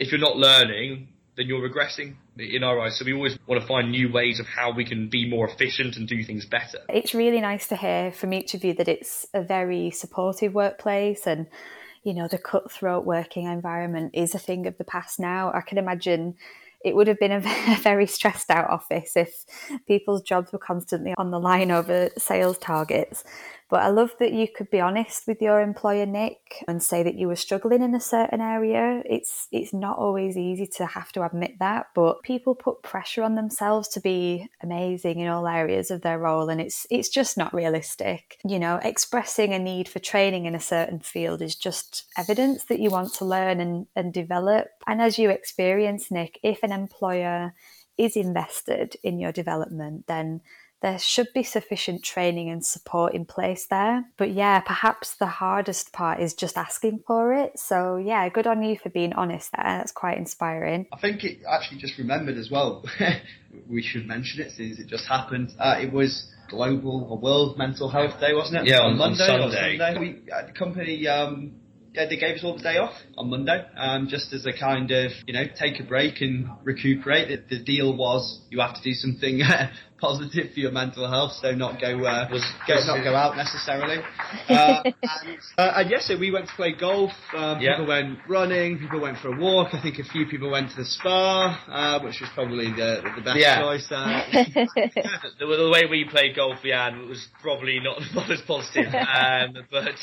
if 0.00 0.10
you're 0.10 0.20
not 0.20 0.36
learning, 0.36 1.08
then 1.36 1.46
you're 1.46 1.66
regressing 1.66 2.16
in 2.40 2.64
our 2.64 2.80
eyes. 2.80 2.96
So 2.98 3.04
we 3.04 3.12
always 3.12 3.38
want 3.46 3.60
to 3.60 3.66
find 3.66 3.90
new 3.90 4.10
ways 4.10 4.40
of 4.40 4.46
how 4.46 4.72
we 4.72 4.84
can 4.84 5.08
be 5.08 5.28
more 5.28 5.48
efficient 5.48 5.96
and 5.96 6.08
do 6.08 6.22
things 6.24 6.46
better. 6.46 6.78
It's 6.88 7.14
really 7.14 7.40
nice 7.40 7.68
to 7.68 7.76
hear 7.76 8.12
from 8.12 8.32
each 8.32 8.54
of 8.54 8.64
you 8.64 8.74
that 8.74 8.88
it's 8.88 9.26
a 9.34 9.42
very 9.42 9.90
supportive 9.90 10.54
workplace 10.54 11.26
and 11.26 11.46
you 12.02 12.14
know 12.14 12.28
the 12.28 12.38
cutthroat 12.38 13.04
working 13.04 13.44
environment 13.44 14.12
is 14.14 14.34
a 14.34 14.38
thing 14.38 14.66
of 14.66 14.78
the 14.78 14.84
past 14.84 15.20
now. 15.20 15.52
I 15.52 15.60
can 15.60 15.78
imagine 15.78 16.36
it 16.84 16.96
would 16.96 17.08
have 17.08 17.18
been 17.18 17.32
a 17.32 17.40
very 17.80 18.06
stressed 18.06 18.50
out 18.50 18.70
office 18.70 19.16
if 19.16 19.44
people's 19.86 20.22
jobs 20.22 20.52
were 20.52 20.58
constantly 20.58 21.14
on 21.18 21.30
the 21.30 21.38
line 21.38 21.70
over 21.70 22.10
sales 22.16 22.58
targets. 22.58 23.22
But 23.70 23.82
I 23.82 23.88
love 23.88 24.12
that 24.18 24.32
you 24.32 24.48
could 24.48 24.68
be 24.68 24.80
honest 24.80 25.28
with 25.28 25.40
your 25.40 25.60
employer, 25.60 26.04
Nick, 26.04 26.64
and 26.66 26.82
say 26.82 27.04
that 27.04 27.14
you 27.14 27.28
were 27.28 27.36
struggling 27.36 27.82
in 27.82 27.94
a 27.94 28.00
certain 28.00 28.40
area. 28.40 29.02
It's 29.06 29.46
it's 29.52 29.72
not 29.72 29.96
always 29.96 30.36
easy 30.36 30.66
to 30.78 30.86
have 30.86 31.12
to 31.12 31.24
admit 31.24 31.60
that, 31.60 31.86
but 31.94 32.22
people 32.22 32.56
put 32.56 32.82
pressure 32.82 33.22
on 33.22 33.36
themselves 33.36 33.88
to 33.90 34.00
be 34.00 34.48
amazing 34.60 35.20
in 35.20 35.28
all 35.28 35.46
areas 35.46 35.90
of 35.90 36.02
their 36.02 36.18
role, 36.18 36.48
and 36.48 36.60
it's 36.60 36.84
it's 36.90 37.08
just 37.08 37.38
not 37.38 37.54
realistic. 37.54 38.38
You 38.44 38.58
know, 38.58 38.80
expressing 38.82 39.54
a 39.54 39.58
need 39.58 39.88
for 39.88 40.00
training 40.00 40.46
in 40.46 40.56
a 40.56 40.60
certain 40.60 40.98
field 40.98 41.40
is 41.40 41.54
just 41.54 42.06
evidence 42.18 42.64
that 42.64 42.80
you 42.80 42.90
want 42.90 43.14
to 43.14 43.24
learn 43.24 43.60
and, 43.60 43.86
and 43.94 44.12
develop. 44.12 44.68
And 44.86 45.00
as 45.00 45.18
you 45.18 45.30
experience, 45.30 46.10
Nick, 46.10 46.40
if 46.42 46.62
an 46.64 46.72
employer 46.72 47.54
is 48.00 48.16
invested 48.16 48.96
in 49.02 49.18
your 49.18 49.30
development, 49.30 50.06
then 50.06 50.40
there 50.80 50.98
should 50.98 51.28
be 51.34 51.42
sufficient 51.42 52.02
training 52.02 52.48
and 52.48 52.64
support 52.64 53.14
in 53.14 53.24
place 53.24 53.66
there. 53.66 54.06
But 54.16 54.30
yeah, 54.30 54.60
perhaps 54.60 55.14
the 55.14 55.26
hardest 55.26 55.92
part 55.92 56.20
is 56.20 56.34
just 56.34 56.56
asking 56.56 57.02
for 57.06 57.32
it. 57.34 57.58
So 57.58 57.96
yeah, 57.96 58.28
good 58.28 58.46
on 58.46 58.62
you 58.62 58.78
for 58.78 58.88
being 58.88 59.12
honest 59.12 59.50
there. 59.52 59.64
That's 59.64 59.92
quite 59.92 60.16
inspiring. 60.16 60.86
I 60.92 60.98
think 60.98 61.24
it 61.24 61.40
actually 61.48 61.80
just 61.80 61.98
remembered 61.98 62.36
as 62.36 62.50
well. 62.50 62.84
we 63.68 63.82
should 63.82 64.06
mention 64.06 64.40
it 64.40 64.52
since 64.52 64.78
it 64.78 64.86
just 64.86 65.06
happened. 65.06 65.52
Uh, 65.58 65.76
it 65.80 65.92
was 65.92 66.32
Global 66.48 67.06
or 67.10 67.18
World 67.18 67.58
Mental 67.58 67.88
Health 67.88 68.18
Day, 68.20 68.34
wasn't 68.34 68.62
it? 68.62 68.68
Yeah, 68.68 68.80
on, 68.80 68.92
on 68.92 68.98
Monday 68.98 69.28
on 69.28 69.50
Sunday. 69.52 69.78
Sunday. 69.78 70.00
We, 70.00 70.32
uh, 70.32 70.46
the 70.46 70.52
company 70.52 71.06
um, 71.06 71.60
yeah, 71.94 72.06
they 72.08 72.16
gave 72.16 72.36
us 72.36 72.44
all 72.44 72.56
the 72.56 72.62
day 72.62 72.76
off 72.76 72.94
on 73.16 73.30
Monday, 73.30 73.64
um, 73.76 74.06
just 74.08 74.32
as 74.32 74.46
a 74.46 74.52
kind 74.52 74.90
of, 74.92 75.10
you 75.26 75.34
know, 75.34 75.44
take 75.58 75.80
a 75.80 75.82
break 75.82 76.20
and 76.20 76.48
recuperate. 76.62 77.28
The, 77.48 77.56
the 77.56 77.64
deal 77.64 77.96
was 77.96 78.40
you 78.48 78.60
have 78.60 78.74
to 78.76 78.82
do 78.82 78.92
something 78.92 79.40
positive 80.00 80.52
for 80.52 80.60
your 80.60 80.72
mental 80.72 81.08
health, 81.08 81.32
so 81.32 81.52
not 81.52 81.80
go, 81.80 82.04
uh, 82.04 82.28
was, 82.30 82.44
go 82.66 82.74
not 82.86 83.04
go 83.04 83.14
out 83.14 83.36
necessarily. 83.36 84.02
Uh, 84.48 84.82
and, 84.84 84.94
uh, 85.58 85.72
and 85.76 85.90
yes, 85.90 86.06
so 86.06 86.18
we 86.18 86.30
went 86.30 86.46
to 86.48 86.54
play 86.54 86.72
golf. 86.72 87.12
Um, 87.36 87.60
yeah. 87.60 87.72
People 87.76 87.86
went 87.86 88.18
running. 88.28 88.78
People 88.78 89.00
went 89.00 89.18
for 89.18 89.28
a 89.28 89.38
walk. 89.38 89.68
I 89.72 89.80
think 89.80 89.98
a 89.98 90.04
few 90.04 90.26
people 90.26 90.50
went 90.50 90.70
to 90.70 90.76
the 90.76 90.84
spa, 90.84 91.62
uh, 91.68 92.04
which 92.04 92.20
was 92.20 92.30
probably 92.34 92.66
the 92.66 93.00
the 93.16 93.22
best 93.22 93.38
yeah. 93.38 93.60
choice. 93.60 93.86
Uh. 93.90 94.22
the, 94.32 95.46
the, 95.46 95.70
way 95.70 95.86
we 95.88 96.04
played 96.04 96.34
golf, 96.34 96.58
yeah, 96.64 96.90
was 97.06 97.28
probably 97.42 97.80
not 97.80 98.00
not 98.14 98.30
as 98.30 98.40
positive, 98.40 98.92
um, 98.94 99.56
but 99.70 99.94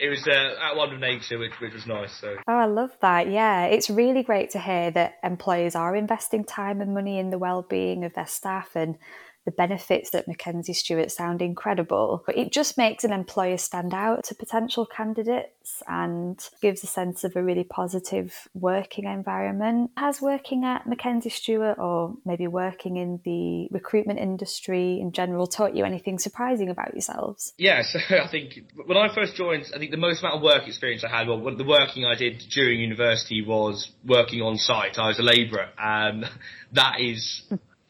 it 0.00 0.08
was 0.08 0.26
uh, 0.26 0.70
at 0.70 0.76
one 0.76 0.92
of 0.92 1.00
nature, 1.00 1.38
which 1.38 1.52
which 1.60 1.72
was 1.72 1.86
nice. 1.86 2.12
So. 2.20 2.36
Oh, 2.48 2.52
I 2.52 2.66
love 2.66 2.90
that. 3.00 3.30
Yeah, 3.30 3.66
it's 3.66 3.88
really 3.90 4.22
great 4.22 4.50
to 4.50 4.58
hear 4.58 4.90
that 4.92 5.18
employers 5.22 5.74
are 5.74 5.94
investing 5.94 6.44
time 6.44 6.80
and 6.80 6.94
money 6.94 7.18
in 7.18 7.30
the 7.30 7.38
well-being 7.38 8.04
of 8.04 8.14
their 8.14 8.26
staff 8.26 8.70
and 8.74 8.96
the 9.44 9.50
benefits 9.50 10.10
that 10.10 10.28
Mackenzie 10.28 10.72
Stuart 10.72 11.10
sound 11.10 11.42
incredible, 11.42 12.22
but 12.26 12.38
it 12.38 12.52
just 12.52 12.78
makes 12.78 13.04
an 13.04 13.12
employer 13.12 13.56
stand 13.56 13.92
out 13.92 14.24
to 14.24 14.34
potential 14.34 14.86
candidates 14.86 15.82
and 15.88 16.38
gives 16.60 16.84
a 16.84 16.86
sense 16.86 17.24
of 17.24 17.34
a 17.34 17.42
really 17.42 17.64
positive 17.64 18.48
working 18.54 19.04
environment. 19.04 19.90
Has 19.96 20.20
working 20.20 20.64
at 20.64 20.86
Mackenzie 20.86 21.30
Stuart 21.30 21.78
or 21.78 22.14
maybe 22.24 22.46
working 22.46 22.96
in 22.96 23.20
the 23.24 23.68
recruitment 23.72 24.20
industry 24.20 25.00
in 25.00 25.12
general 25.12 25.46
taught 25.46 25.74
you 25.74 25.84
anything 25.84 26.18
surprising 26.18 26.68
about 26.68 26.94
yourselves? 26.94 27.52
Yeah, 27.58 27.82
so 27.82 27.98
I 28.10 28.28
think 28.28 28.60
when 28.86 28.96
I 28.96 29.12
first 29.12 29.34
joined, 29.34 29.66
I 29.74 29.78
think 29.78 29.90
the 29.90 29.96
most 29.96 30.20
amount 30.20 30.36
of 30.36 30.42
work 30.42 30.68
experience 30.68 31.04
I 31.04 31.08
had, 31.08 31.26
well, 31.26 31.56
the 31.56 31.64
working 31.64 32.04
I 32.04 32.14
did 32.14 32.44
during 32.50 32.80
university 32.80 33.44
was 33.44 33.90
working 34.04 34.40
on 34.40 34.56
site. 34.56 34.98
I 34.98 35.08
was 35.08 35.18
a 35.18 35.22
labourer. 35.22 35.68
Um, 35.78 36.24
that 36.72 37.00
is 37.00 37.42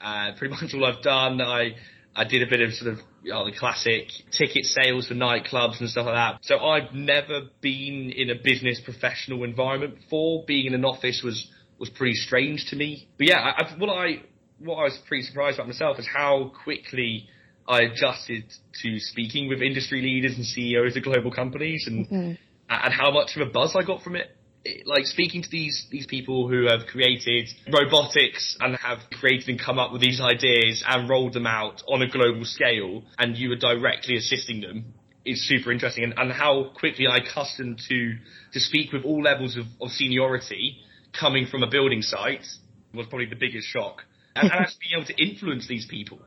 uh, 0.02 0.32
pretty 0.36 0.54
much 0.54 0.74
all 0.74 0.84
I've 0.84 1.02
done. 1.02 1.40
I 1.40 1.76
I 2.14 2.24
did 2.24 2.42
a 2.42 2.50
bit 2.50 2.60
of 2.60 2.72
sort 2.74 2.92
of 2.92 2.98
you 3.22 3.32
know, 3.32 3.44
the 3.44 3.56
classic 3.56 4.08
ticket 4.32 4.64
sales 4.64 5.08
for 5.08 5.14
nightclubs 5.14 5.80
and 5.80 5.88
stuff 5.88 6.06
like 6.06 6.14
that. 6.14 6.38
So 6.42 6.58
I've 6.58 6.92
never 6.92 7.42
been 7.60 8.12
in 8.14 8.30
a 8.30 8.34
business 8.34 8.80
professional 8.80 9.44
environment 9.44 9.96
before. 9.96 10.44
Being 10.46 10.66
in 10.66 10.74
an 10.74 10.84
office 10.84 11.22
was 11.24 11.50
was 11.78 11.88
pretty 11.88 12.14
strange 12.14 12.66
to 12.70 12.76
me. 12.76 13.08
But 13.18 13.28
yeah, 13.28 13.38
I, 13.38 13.74
what 13.78 13.90
I 13.90 14.22
what 14.58 14.76
I 14.76 14.84
was 14.84 14.98
pretty 15.06 15.24
surprised 15.24 15.58
about 15.58 15.68
myself 15.68 15.98
is 15.98 16.06
how 16.06 16.52
quickly 16.64 17.28
I 17.66 17.82
adjusted 17.82 18.44
to 18.82 18.98
speaking 18.98 19.48
with 19.48 19.62
industry 19.62 20.02
leaders 20.02 20.36
and 20.36 20.44
CEOs 20.44 20.96
of 20.96 21.02
global 21.02 21.30
companies 21.30 21.84
and 21.86 22.06
mm-hmm. 22.06 22.32
and 22.68 22.94
how 22.94 23.10
much 23.10 23.36
of 23.36 23.46
a 23.46 23.50
buzz 23.50 23.74
I 23.76 23.84
got 23.84 24.02
from 24.02 24.16
it 24.16 24.36
like 24.84 25.06
speaking 25.06 25.42
to 25.42 25.50
these 25.50 25.86
these 25.90 26.06
people 26.06 26.48
who 26.48 26.66
have 26.66 26.86
created 26.86 27.48
robotics 27.72 28.56
and 28.60 28.76
have 28.76 28.98
created 29.18 29.48
and 29.48 29.60
come 29.60 29.78
up 29.78 29.92
with 29.92 30.00
these 30.00 30.20
ideas 30.20 30.84
and 30.86 31.08
rolled 31.08 31.32
them 31.32 31.46
out 31.46 31.82
on 31.88 32.02
a 32.02 32.08
global 32.08 32.44
scale, 32.44 33.02
and 33.18 33.36
you 33.36 33.50
are 33.52 33.56
directly 33.56 34.16
assisting 34.16 34.60
them 34.60 34.94
is 35.24 35.46
super 35.48 35.70
interesting, 35.70 36.04
and, 36.04 36.14
and 36.16 36.32
how 36.32 36.70
quickly 36.76 37.06
I 37.06 37.18
accustomed 37.18 37.80
to 37.88 38.14
to 38.52 38.60
speak 38.60 38.92
with 38.92 39.04
all 39.04 39.22
levels 39.22 39.56
of, 39.56 39.64
of 39.80 39.90
seniority 39.90 40.78
coming 41.18 41.46
from 41.46 41.62
a 41.62 41.70
building 41.70 42.02
site 42.02 42.46
was 42.94 43.06
probably 43.06 43.26
the 43.26 43.36
biggest 43.36 43.68
shock, 43.68 44.02
and, 44.36 44.50
and 44.50 44.60
actually 44.60 44.78
being 44.88 44.96
able 44.96 45.06
to 45.06 45.22
influence 45.22 45.66
these 45.68 45.86
people. 45.86 46.20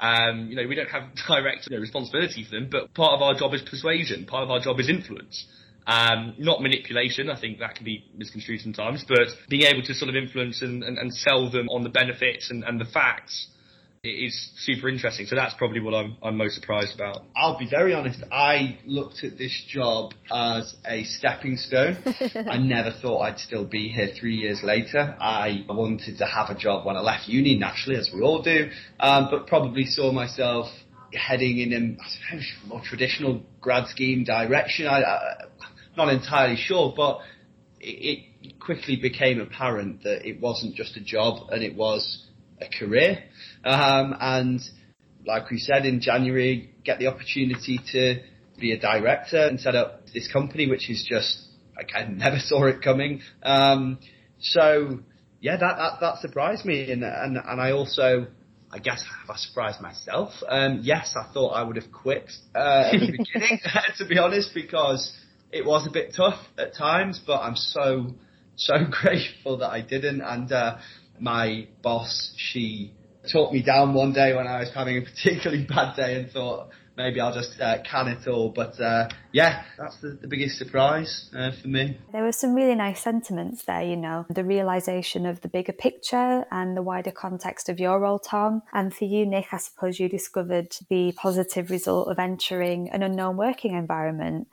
Um, 0.00 0.48
you 0.48 0.56
know, 0.56 0.66
we 0.68 0.74
don't 0.74 0.90
have 0.90 1.14
direct 1.28 1.68
you 1.68 1.76
know, 1.76 1.80
responsibility 1.80 2.44
for 2.44 2.50
them, 2.50 2.68
but 2.70 2.94
part 2.94 3.14
of 3.14 3.22
our 3.22 3.34
job 3.34 3.54
is 3.54 3.62
persuasion. 3.62 4.26
Part 4.26 4.44
of 4.44 4.50
our 4.50 4.60
job 4.60 4.78
is 4.78 4.88
influence. 4.88 5.46
Um, 5.88 6.34
not 6.36 6.60
manipulation, 6.60 7.30
I 7.30 7.40
think 7.40 7.60
that 7.60 7.74
can 7.74 7.86
be 7.86 8.04
misconstrued 8.14 8.60
sometimes, 8.60 9.06
but 9.08 9.28
being 9.48 9.62
able 9.62 9.82
to 9.84 9.94
sort 9.94 10.10
of 10.10 10.16
influence 10.16 10.60
and, 10.60 10.84
and, 10.84 10.98
and 10.98 11.14
sell 11.14 11.50
them 11.50 11.66
on 11.70 11.82
the 11.82 11.88
benefits 11.88 12.50
and, 12.50 12.62
and 12.62 12.78
the 12.78 12.84
facts 12.84 13.48
is 14.04 14.50
super 14.58 14.90
interesting. 14.90 15.24
So 15.24 15.34
that's 15.34 15.54
probably 15.54 15.80
what 15.80 15.94
I'm, 15.94 16.18
I'm 16.22 16.36
most 16.36 16.56
surprised 16.56 16.94
about. 16.94 17.22
I'll 17.34 17.58
be 17.58 17.68
very 17.68 17.94
honest. 17.94 18.22
I 18.30 18.78
looked 18.84 19.24
at 19.24 19.38
this 19.38 19.64
job 19.66 20.12
as 20.30 20.76
a 20.86 21.04
stepping 21.04 21.56
stone. 21.56 21.96
I 22.34 22.58
never 22.58 22.92
thought 23.00 23.20
I'd 23.22 23.38
still 23.38 23.64
be 23.64 23.88
here 23.88 24.10
three 24.20 24.36
years 24.36 24.60
later. 24.62 25.16
I 25.18 25.64
wanted 25.70 26.18
to 26.18 26.26
have 26.26 26.50
a 26.50 26.54
job 26.54 26.84
when 26.84 26.96
I 26.96 27.00
left 27.00 27.28
uni, 27.28 27.56
naturally, 27.56 27.98
as 27.98 28.10
we 28.14 28.20
all 28.20 28.42
do, 28.42 28.68
um, 29.00 29.28
but 29.30 29.46
probably 29.46 29.86
saw 29.86 30.12
myself 30.12 30.66
heading 31.14 31.58
in 31.58 31.72
a 31.72 32.68
more 32.68 32.82
traditional 32.84 33.42
grad 33.62 33.88
scheme 33.88 34.24
direction. 34.24 34.86
I, 34.86 35.00
I, 35.00 35.44
not 35.98 36.08
entirely 36.08 36.56
sure, 36.56 36.94
but 36.96 37.18
it, 37.80 38.24
it 38.42 38.60
quickly 38.60 38.96
became 38.96 39.40
apparent 39.40 40.04
that 40.04 40.26
it 40.26 40.40
wasn't 40.40 40.74
just 40.74 40.96
a 40.96 41.00
job 41.00 41.50
and 41.50 41.62
it 41.62 41.76
was 41.76 42.26
a 42.60 42.68
career. 42.78 43.24
Um, 43.64 44.14
and 44.18 44.60
like 45.26 45.50
we 45.50 45.58
said 45.58 45.84
in 45.84 46.00
January, 46.00 46.74
get 46.84 46.98
the 46.98 47.08
opportunity 47.08 47.78
to 47.92 48.22
be 48.58 48.72
a 48.72 48.78
director 48.78 49.46
and 49.46 49.60
set 49.60 49.74
up 49.74 50.06
this 50.14 50.30
company, 50.32 50.68
which 50.68 50.88
is 50.88 51.06
just 51.08 51.38
like 51.76 51.90
I 51.94 52.04
never 52.04 52.38
saw 52.38 52.66
it 52.66 52.82
coming. 52.82 53.20
Um, 53.42 53.98
so 54.40 55.00
yeah, 55.40 55.56
that, 55.56 55.76
that 55.76 56.00
that 56.00 56.18
surprised 56.20 56.64
me, 56.64 56.90
and 56.90 57.04
and 57.04 57.36
and 57.36 57.60
I 57.60 57.72
also. 57.72 58.28
I 58.70 58.80
guess 58.80 59.02
have 59.02 59.34
I 59.34 59.38
surprised 59.38 59.80
myself? 59.80 60.28
Um, 60.46 60.80
yes, 60.82 61.14
I 61.16 61.32
thought 61.32 61.52
I 61.52 61.62
would 61.62 61.76
have 61.76 61.90
quit 61.90 62.30
uh, 62.54 62.90
at 62.92 63.00
the 63.00 63.12
beginning, 63.12 63.60
to 63.96 64.06
be 64.06 64.18
honest, 64.18 64.50
because 64.52 65.10
it 65.52 65.64
was 65.64 65.86
a 65.86 65.90
bit 65.90 66.14
tough 66.14 66.40
at 66.58 66.74
times, 66.74 67.20
but 67.26 67.40
I'm 67.40 67.56
so 67.56 68.14
so 68.56 68.74
grateful 68.90 69.58
that 69.58 69.70
I 69.70 69.80
didn't. 69.80 70.20
And 70.20 70.50
uh, 70.52 70.78
my 71.20 71.68
boss, 71.82 72.34
she 72.36 72.92
talked 73.32 73.52
me 73.52 73.62
down 73.62 73.94
one 73.94 74.12
day 74.12 74.34
when 74.34 74.46
I 74.46 74.60
was 74.60 74.70
having 74.74 74.98
a 74.98 75.02
particularly 75.02 75.64
bad 75.68 75.96
day 75.96 76.20
and 76.20 76.30
thought 76.30 76.70
maybe 76.96 77.20
I'll 77.20 77.32
just 77.32 77.58
uh, 77.60 77.78
can 77.88 78.08
it 78.08 78.28
all. 78.28 78.50
But 78.50 78.78
uh, 78.80 79.08
yeah, 79.32 79.62
that's 79.78 79.98
the, 80.00 80.18
the 80.20 80.26
biggest 80.26 80.58
surprise 80.58 81.30
uh, 81.34 81.52
for 81.62 81.68
me. 81.68 81.96
There 82.12 82.24
were 82.24 82.32
some 82.32 82.54
really 82.54 82.74
nice 82.74 83.00
sentiments 83.00 83.62
there, 83.64 83.82
you 83.82 83.96
know, 83.96 84.26
the 84.28 84.44
realization 84.44 85.24
of 85.24 85.40
the 85.40 85.48
bigger 85.48 85.72
picture 85.72 86.44
and 86.50 86.76
the 86.76 86.82
wider 86.82 87.12
context 87.12 87.68
of 87.68 87.78
your 87.78 88.00
role, 88.00 88.18
Tom. 88.18 88.62
And 88.72 88.92
for 88.92 89.04
you, 89.04 89.24
Nick, 89.24 89.46
I 89.52 89.58
suppose 89.58 90.00
you 90.00 90.08
discovered 90.08 90.76
the 90.90 91.12
positive 91.12 91.70
result 91.70 92.08
of 92.08 92.18
entering 92.18 92.90
an 92.90 93.02
unknown 93.02 93.36
working 93.36 93.74
environment. 93.74 94.48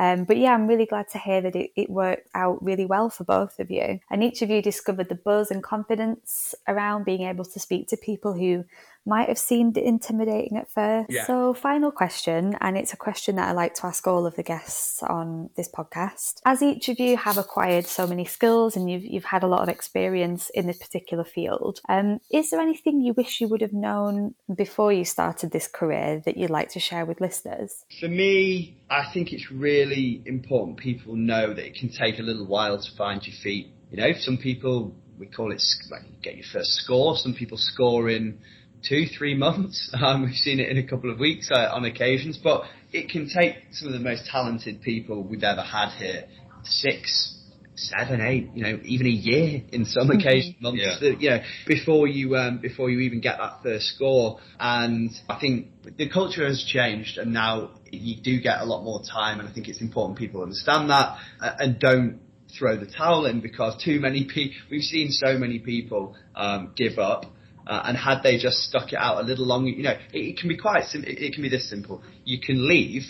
Um, 0.00 0.24
but 0.24 0.38
yeah, 0.38 0.54
I'm 0.54 0.66
really 0.66 0.86
glad 0.86 1.10
to 1.10 1.18
hear 1.18 1.42
that 1.42 1.54
it, 1.54 1.72
it, 1.76 1.90
worked 1.90 2.30
out 2.34 2.64
really 2.64 2.86
well 2.86 3.10
for 3.10 3.24
both 3.24 3.60
of 3.60 3.70
you. 3.70 4.00
And 4.10 4.24
each 4.24 4.40
of 4.40 4.48
you 4.48 4.62
discovered 4.62 5.10
the 5.10 5.14
buzz 5.14 5.50
and 5.50 5.62
confidence 5.62 6.54
around 6.66 7.04
being 7.04 7.20
able 7.20 7.44
to 7.44 7.60
speak 7.60 7.86
to 7.88 7.98
people 7.98 8.32
who 8.32 8.64
might 9.06 9.28
have 9.28 9.38
seemed 9.38 9.76
intimidating 9.76 10.56
at 10.56 10.70
first. 10.70 11.10
Yeah. 11.10 11.26
So, 11.26 11.54
final 11.54 11.90
question, 11.90 12.56
and 12.60 12.76
it's 12.76 12.92
a 12.92 12.96
question 12.96 13.36
that 13.36 13.48
I 13.48 13.52
like 13.52 13.74
to 13.74 13.86
ask 13.86 14.06
all 14.06 14.26
of 14.26 14.36
the 14.36 14.42
guests 14.42 15.02
on 15.02 15.50
this 15.56 15.68
podcast. 15.68 16.40
As 16.44 16.62
each 16.62 16.88
of 16.88 17.00
you 17.00 17.16
have 17.16 17.38
acquired 17.38 17.86
so 17.86 18.06
many 18.06 18.24
skills 18.24 18.76
and 18.76 18.90
you've, 18.90 19.04
you've 19.04 19.24
had 19.24 19.42
a 19.42 19.46
lot 19.46 19.62
of 19.62 19.68
experience 19.68 20.50
in 20.50 20.66
this 20.66 20.78
particular 20.78 21.24
field, 21.24 21.80
um, 21.88 22.20
is 22.30 22.50
there 22.50 22.60
anything 22.60 23.00
you 23.00 23.14
wish 23.14 23.40
you 23.40 23.48
would 23.48 23.62
have 23.62 23.72
known 23.72 24.34
before 24.54 24.92
you 24.92 25.04
started 25.04 25.50
this 25.50 25.66
career 25.66 26.22
that 26.24 26.36
you'd 26.36 26.50
like 26.50 26.70
to 26.70 26.80
share 26.80 27.04
with 27.04 27.20
listeners? 27.20 27.84
For 28.00 28.08
me, 28.08 28.76
I 28.90 29.10
think 29.12 29.32
it's 29.32 29.50
really 29.50 30.22
important 30.26 30.78
people 30.78 31.16
know 31.16 31.54
that 31.54 31.66
it 31.66 31.74
can 31.74 31.90
take 31.90 32.18
a 32.18 32.22
little 32.22 32.46
while 32.46 32.78
to 32.78 32.96
find 32.96 33.26
your 33.26 33.36
feet. 33.36 33.72
You 33.90 33.96
know, 33.96 34.12
some 34.12 34.36
people 34.36 34.94
we 35.20 35.26
call 35.26 35.52
it 35.52 35.62
like 35.90 36.02
get 36.22 36.36
your 36.36 36.46
first 36.50 36.72
score. 36.72 37.16
Some 37.16 37.34
people 37.34 37.58
score 37.58 38.08
in 38.08 38.38
two, 38.86 39.06
three 39.06 39.34
months. 39.34 39.94
Um, 40.00 40.24
we've 40.24 40.34
seen 40.34 40.60
it 40.60 40.68
in 40.70 40.78
a 40.78 40.82
couple 40.82 41.10
of 41.10 41.18
weeks 41.18 41.50
uh, 41.52 41.68
on 41.72 41.84
occasions, 41.84 42.38
but 42.42 42.62
it 42.90 43.10
can 43.10 43.28
take 43.28 43.56
some 43.72 43.88
of 43.88 43.92
the 43.92 44.00
most 44.00 44.24
talented 44.26 44.80
people 44.80 45.22
we've 45.22 45.42
ever 45.42 45.62
had 45.62 45.90
here 45.90 46.24
six, 46.64 47.36
seven, 47.74 48.20
eight, 48.20 48.48
you 48.54 48.62
know, 48.62 48.78
even 48.84 49.06
a 49.06 49.10
year 49.10 49.62
in 49.72 49.84
some 49.84 50.08
mm-hmm. 50.08 50.18
occasions, 50.18 50.56
months, 50.60 50.80
yeah. 50.82 50.96
that, 51.00 51.20
you 51.20 51.30
know, 51.30 51.40
before 51.66 52.06
you 52.06 52.36
um, 52.36 52.58
before 52.58 52.90
you 52.90 53.00
even 53.00 53.20
get 53.20 53.38
that 53.38 53.62
first 53.62 53.86
score. 53.88 54.40
And 54.58 55.10
I 55.28 55.38
think 55.38 55.68
the 55.96 56.08
culture 56.08 56.46
has 56.46 56.64
changed, 56.64 57.18
and 57.18 57.32
now 57.32 57.72
you 57.90 58.16
do 58.22 58.40
get 58.40 58.60
a 58.60 58.64
lot 58.64 58.82
more 58.84 59.02
time. 59.02 59.40
And 59.40 59.48
I 59.48 59.52
think 59.52 59.68
it's 59.68 59.80
important 59.80 60.18
people 60.18 60.42
understand 60.42 60.90
that 60.90 61.18
uh, 61.40 61.52
and 61.58 61.78
don't 61.78 62.20
throw 62.58 62.76
the 62.76 62.86
towel 62.86 63.26
in 63.26 63.40
because 63.40 63.82
too 63.82 64.00
many 64.00 64.24
people. 64.24 64.56
We've 64.70 64.82
seen 64.82 65.10
so 65.10 65.38
many 65.38 65.58
people 65.58 66.16
um, 66.34 66.72
give 66.76 66.98
up 66.98 67.26
Uh, 67.70 67.84
and 67.84 67.96
had 67.96 68.20
they 68.24 68.36
just 68.36 68.58
stuck 68.58 68.92
it 68.92 68.98
out 68.98 69.22
a 69.22 69.22
little 69.22 69.46
longer, 69.46 69.70
you 69.70 69.84
know, 69.84 69.96
it, 70.12 70.18
it 70.18 70.36
can 70.36 70.48
be 70.48 70.56
quite 70.56 70.82
sim- 70.86 71.04
it, 71.04 71.22
it, 71.22 71.32
can 71.32 71.40
be 71.40 71.48
this 71.48 71.70
simple. 71.70 72.02
You 72.24 72.40
can 72.40 72.68
leave, 72.68 73.04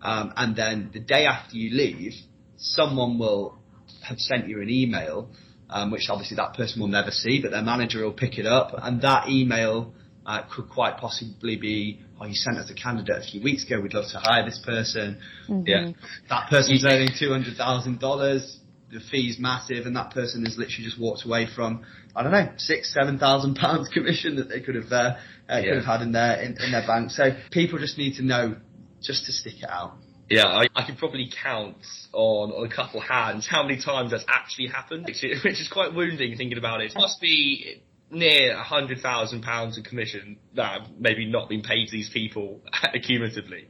um, 0.00 0.32
and 0.38 0.56
then 0.56 0.88
the 0.94 1.00
day 1.00 1.26
after 1.26 1.54
you 1.54 1.76
leave, 1.76 2.14
someone 2.56 3.18
will 3.18 3.58
have 4.02 4.18
sent 4.18 4.48
you 4.48 4.62
an 4.62 4.70
email, 4.70 5.28
um, 5.68 5.90
which 5.90 6.08
obviously 6.08 6.36
that 6.38 6.54
person 6.54 6.80
will 6.80 6.88
never 6.88 7.10
see, 7.10 7.42
but 7.42 7.50
their 7.50 7.60
manager 7.60 8.04
will 8.04 8.14
pick 8.14 8.38
it 8.38 8.46
up, 8.46 8.72
and 8.78 9.02
that 9.02 9.28
email 9.28 9.92
uh, 10.24 10.44
could 10.50 10.70
quite 10.70 10.96
possibly 10.96 11.56
be, 11.56 12.00
oh, 12.18 12.24
you 12.24 12.34
sent 12.34 12.56
us 12.56 12.70
a 12.70 12.74
candidate 12.74 13.22
a 13.22 13.30
few 13.30 13.42
weeks 13.42 13.66
ago. 13.66 13.82
We'd 13.82 13.92
love 13.92 14.10
to 14.12 14.18
hire 14.18 14.46
this 14.46 14.58
person. 14.64 15.18
Mm-hmm. 15.46 15.66
Yeah, 15.66 15.90
that 16.30 16.48
person's 16.48 16.82
earning 16.86 17.10
two 17.18 17.28
hundred 17.28 17.58
thousand 17.58 18.00
dollars. 18.00 18.60
The 18.92 19.00
fee's 19.10 19.38
massive, 19.38 19.86
and 19.86 19.96
that 19.96 20.12
person 20.12 20.44
has 20.44 20.56
literally 20.56 20.84
just 20.84 21.00
walked 21.00 21.24
away 21.24 21.48
from 21.52 21.84
I 22.14 22.22
don't 22.22 22.32
know 22.32 22.52
six, 22.56 22.92
seven 22.92 23.18
thousand 23.18 23.56
pounds 23.56 23.88
commission 23.88 24.36
that 24.36 24.48
they 24.48 24.60
could 24.60 24.76
have 24.76 24.92
uh, 24.92 25.16
uh, 25.48 25.56
yeah. 25.56 25.62
could 25.62 25.76
have 25.76 25.84
had 25.84 26.02
in 26.02 26.12
their 26.12 26.40
in, 26.40 26.56
in 26.60 26.72
their 26.72 26.86
bank. 26.86 27.10
So 27.10 27.36
people 27.50 27.78
just 27.78 27.98
need 27.98 28.16
to 28.16 28.22
know 28.22 28.56
just 29.02 29.26
to 29.26 29.32
stick 29.32 29.62
it 29.62 29.68
out. 29.68 29.94
Yeah, 30.28 30.46
I, 30.46 30.66
I 30.74 30.84
could 30.84 30.98
probably 30.98 31.30
count 31.42 31.76
on, 32.12 32.50
on 32.50 32.66
a 32.66 32.74
couple 32.74 33.00
hands 33.00 33.46
how 33.48 33.62
many 33.62 33.80
times 33.80 34.10
that's 34.10 34.24
actually 34.26 34.66
happened, 34.66 35.04
which 35.06 35.22
is, 35.22 35.44
which 35.44 35.60
is 35.60 35.68
quite 35.68 35.94
wounding 35.94 36.36
thinking 36.36 36.58
about 36.58 36.80
it. 36.80 36.90
It 36.90 36.94
must 36.96 37.20
be 37.20 37.80
near 38.10 38.54
a 38.54 38.62
hundred 38.62 39.00
thousand 39.00 39.42
pounds 39.42 39.78
of 39.78 39.84
commission 39.84 40.38
that 40.54 40.80
have 40.80 40.90
maybe 40.98 41.26
not 41.26 41.48
been 41.48 41.62
paid 41.62 41.86
to 41.86 41.92
these 41.92 42.10
people 42.10 42.60
cumulatively 43.04 43.68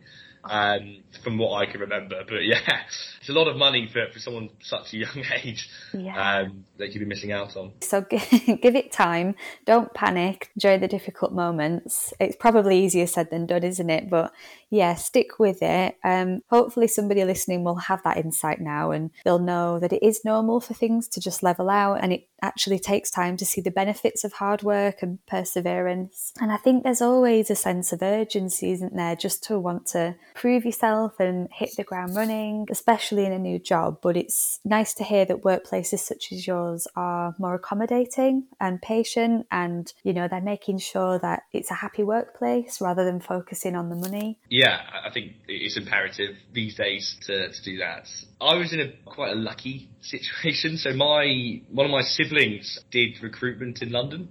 um, 0.50 1.02
from 1.22 1.38
what 1.38 1.56
I 1.56 1.66
can 1.66 1.80
remember. 1.80 2.22
But 2.26 2.44
yeah, 2.44 2.60
it's 3.20 3.28
a 3.28 3.32
lot 3.32 3.48
of 3.48 3.56
money 3.56 3.88
for, 3.92 4.06
for 4.12 4.18
someone 4.18 4.50
such 4.60 4.92
a 4.94 4.98
young 4.98 5.24
age 5.42 5.68
yeah. 5.92 6.40
um, 6.40 6.64
that 6.78 6.92
you'd 6.92 7.00
be 7.00 7.06
missing 7.06 7.32
out 7.32 7.56
on. 7.56 7.72
So 7.80 8.00
give 8.02 8.76
it 8.76 8.92
time. 8.92 9.34
Don't 9.64 9.92
panic 9.94 10.50
during 10.58 10.80
the 10.80 10.88
difficult 10.88 11.32
moments. 11.32 12.12
It's 12.20 12.36
probably 12.36 12.84
easier 12.84 13.06
said 13.06 13.30
than 13.30 13.46
done, 13.46 13.64
isn't 13.64 13.90
it? 13.90 14.10
But 14.10 14.32
yeah, 14.70 14.94
stick 14.94 15.38
with 15.38 15.62
it. 15.62 15.96
Um, 16.02 16.42
hopefully, 16.50 16.88
somebody 16.88 17.24
listening 17.24 17.64
will 17.64 17.76
have 17.76 18.02
that 18.02 18.16
insight 18.16 18.60
now 18.60 18.90
and 18.90 19.10
they'll 19.24 19.38
know 19.38 19.78
that 19.78 19.92
it 19.92 20.02
is 20.02 20.24
normal 20.24 20.60
for 20.60 20.74
things 20.74 21.08
to 21.08 21.20
just 21.20 21.42
level 21.42 21.70
out 21.70 22.02
and 22.02 22.12
it 22.12 22.28
actually 22.42 22.78
takes 22.78 23.10
time 23.10 23.36
to 23.36 23.46
see 23.46 23.60
the 23.60 23.70
benefits 23.70 24.24
of 24.24 24.34
hard 24.34 24.62
work 24.62 25.02
and 25.02 25.24
perseverance. 25.26 26.32
And 26.40 26.52
I 26.52 26.56
think 26.56 26.82
there's 26.82 27.00
always 27.00 27.50
a 27.50 27.56
sense 27.56 27.92
of 27.92 28.02
urgency, 28.02 28.72
isn't 28.72 28.94
there, 28.94 29.16
just 29.16 29.42
to 29.44 29.58
want 29.58 29.86
to 29.88 30.16
prove 30.36 30.64
yourself 30.64 31.18
and 31.18 31.48
hit 31.50 31.70
the 31.76 31.82
ground 31.82 32.14
running, 32.14 32.66
especially 32.70 33.24
in 33.24 33.32
a 33.32 33.38
new 33.38 33.58
job. 33.58 33.98
But 34.02 34.16
it's 34.16 34.60
nice 34.64 34.94
to 34.94 35.04
hear 35.04 35.24
that 35.24 35.42
workplaces 35.42 36.00
such 36.00 36.30
as 36.30 36.46
yours 36.46 36.86
are 36.94 37.34
more 37.38 37.54
accommodating 37.54 38.44
and 38.60 38.80
patient 38.80 39.46
and, 39.50 39.92
you 40.04 40.12
know, 40.12 40.28
they're 40.28 40.40
making 40.40 40.78
sure 40.78 41.18
that 41.18 41.44
it's 41.52 41.70
a 41.70 41.74
happy 41.74 42.02
workplace 42.02 42.80
rather 42.80 43.04
than 43.04 43.20
focusing 43.20 43.74
on 43.74 43.88
the 43.88 43.96
money. 43.96 44.38
Yeah, 44.50 44.78
I 45.04 45.10
think 45.10 45.32
it's 45.48 45.76
imperative 45.76 46.36
these 46.52 46.76
days 46.76 47.16
to, 47.22 47.50
to 47.50 47.62
do 47.64 47.78
that. 47.78 48.08
I 48.40 48.54
was 48.54 48.72
in 48.72 48.80
a 48.80 48.92
quite 49.06 49.32
a 49.32 49.36
lucky 49.36 49.88
situation. 50.02 50.76
So 50.76 50.92
my 50.92 51.62
one 51.70 51.86
of 51.86 51.92
my 51.92 52.02
siblings 52.02 52.78
did 52.90 53.22
recruitment 53.22 53.80
in 53.80 53.90
London 53.90 54.28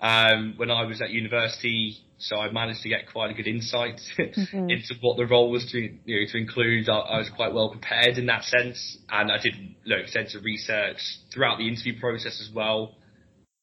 um, 0.00 0.54
when 0.56 0.70
I 0.70 0.84
was 0.84 1.02
at 1.02 1.10
university. 1.10 1.98
So 2.20 2.36
I 2.36 2.52
managed 2.52 2.82
to 2.82 2.90
get 2.90 3.10
quite 3.10 3.30
a 3.30 3.34
good 3.34 3.46
insight 3.46 3.98
mm-hmm. 4.18 4.68
into 4.68 4.94
what 5.00 5.16
the 5.16 5.26
role 5.26 5.50
was 5.50 5.64
to 5.72 5.78
you 5.78 6.20
know 6.20 6.26
to 6.30 6.38
include. 6.38 6.88
I, 6.88 6.98
I, 6.98 7.18
was 7.18 7.30
quite 7.34 7.54
well 7.54 7.70
prepared 7.70 8.18
in 8.18 8.26
that 8.26 8.44
sense, 8.44 8.98
and 9.08 9.32
I 9.32 9.38
did 9.38 9.54
you 9.56 9.96
know, 9.96 9.96
extensive 9.96 10.44
research 10.44 10.98
throughout 11.32 11.58
the 11.58 11.66
interview 11.66 11.98
process 11.98 12.40
as 12.46 12.54
well. 12.54 12.94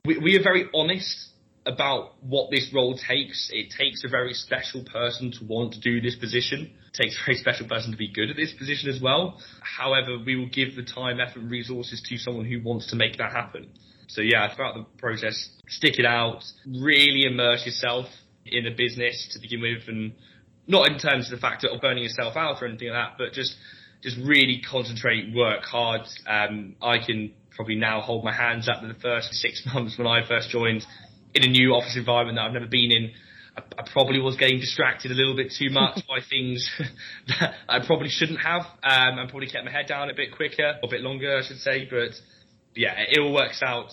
We, 0.06 0.18
we 0.18 0.38
are 0.38 0.44
very 0.44 0.66
honest 0.74 1.30
about 1.68 2.16
what 2.24 2.50
this 2.50 2.72
role 2.74 2.98
takes. 2.98 3.52
It 3.54 3.74
takes 3.78 4.04
a 4.04 4.08
very 4.08 4.34
special 4.34 4.84
person 4.84 5.32
to 5.34 5.46
want 5.46 5.74
to 5.74 5.80
do 5.80 6.02
this 6.02 6.16
position. 6.16 6.72
It 6.94 7.04
takes 7.04 7.16
a 7.22 7.26
very 7.28 7.38
special 7.38 7.68
person 7.68 7.92
to 7.92 7.98
be 7.98 8.12
good 8.12 8.32
at 8.32 8.38
this 8.38 8.54
position 8.54 8.90
as 8.90 9.00
well. 9.00 9.40
However, 9.62 10.18
we 10.26 10.36
will 10.36 10.50
give 10.50 10.76
the 10.76 10.84
time, 10.84 11.20
effort, 11.20 11.42
and 11.42 11.52
resources 11.52 12.02
to 12.10 12.18
someone 12.18 12.46
who 12.46 12.62
wants 12.64 12.90
to 12.90 12.96
make 12.96 13.18
that 13.18 13.34
happen. 13.34 13.70
So 14.08 14.22
yeah, 14.22 14.56
throughout 14.56 14.76
the 14.76 14.86
process, 14.98 15.50
stick 15.68 16.00
it 16.00 16.06
out, 16.06 16.42
really 16.66 17.26
immerse 17.26 17.66
yourself 17.66 18.08
in 18.52 18.66
a 18.68 18.76
business 18.76 19.30
to 19.34 19.40
begin 19.40 19.62
with 19.62 19.88
and 19.88 20.14
not 20.68 20.92
in 20.92 21.00
terms 21.00 21.32
of 21.32 21.40
the 21.40 21.42
fact 21.42 21.64
of 21.64 21.82
burning 21.82 22.04
yourself 22.04 22.36
out 22.36 22.62
or 22.62 22.68
anything 22.68 22.90
like 22.90 23.12
that, 23.12 23.18
but 23.18 23.34
just 23.34 23.56
just 24.04 24.18
really 24.24 24.62
concentrate, 24.70 25.34
work 25.34 25.64
hard. 25.64 26.02
Um, 26.28 26.76
I 26.82 26.98
can 27.04 27.34
probably 27.56 27.76
now 27.76 28.02
hold 28.02 28.24
my 28.24 28.34
hands 28.34 28.70
up 28.70 28.82
to 28.82 28.88
the 28.88 29.00
first 29.00 29.34
six 29.34 29.64
months 29.74 29.98
when 29.98 30.08
I 30.08 30.28
first 30.28 30.50
joined 30.50 30.86
in 31.34 31.44
a 31.44 31.48
new 31.48 31.74
office 31.74 31.96
environment 31.98 32.38
that 32.38 32.44
I've 32.44 32.54
never 32.54 32.68
been 32.68 32.92
in. 32.92 33.12
I, 33.56 33.62
I 33.80 33.88
probably 33.92 34.20
was 34.20 34.36
getting 34.36 34.60
distracted 34.60 35.12
a 35.12 35.16
little 35.16 35.36
bit 35.36 35.54
too 35.58 35.70
much 35.72 36.00
by 36.08 36.20
things 36.30 36.70
that 37.28 37.56
I 37.68 37.86
probably 37.86 38.10
shouldn't 38.10 38.40
have. 38.40 38.62
Um, 38.84 39.20
and 39.20 39.30
probably 39.30 39.48
kept 39.48 39.66
my 39.66 39.72
head 39.72 39.88
down 39.88 40.10
a 40.10 40.14
bit 40.14 40.36
quicker, 40.36 40.76
or 40.84 40.88
a 40.88 40.92
bit 40.92 41.02
longer, 41.02 41.38
I 41.38 41.48
should 41.48 41.58
say. 41.58 41.88
But 41.90 42.12
yeah, 42.76 42.94
it 42.98 43.20
all 43.20 43.34
works 43.34 43.62
out 43.64 43.92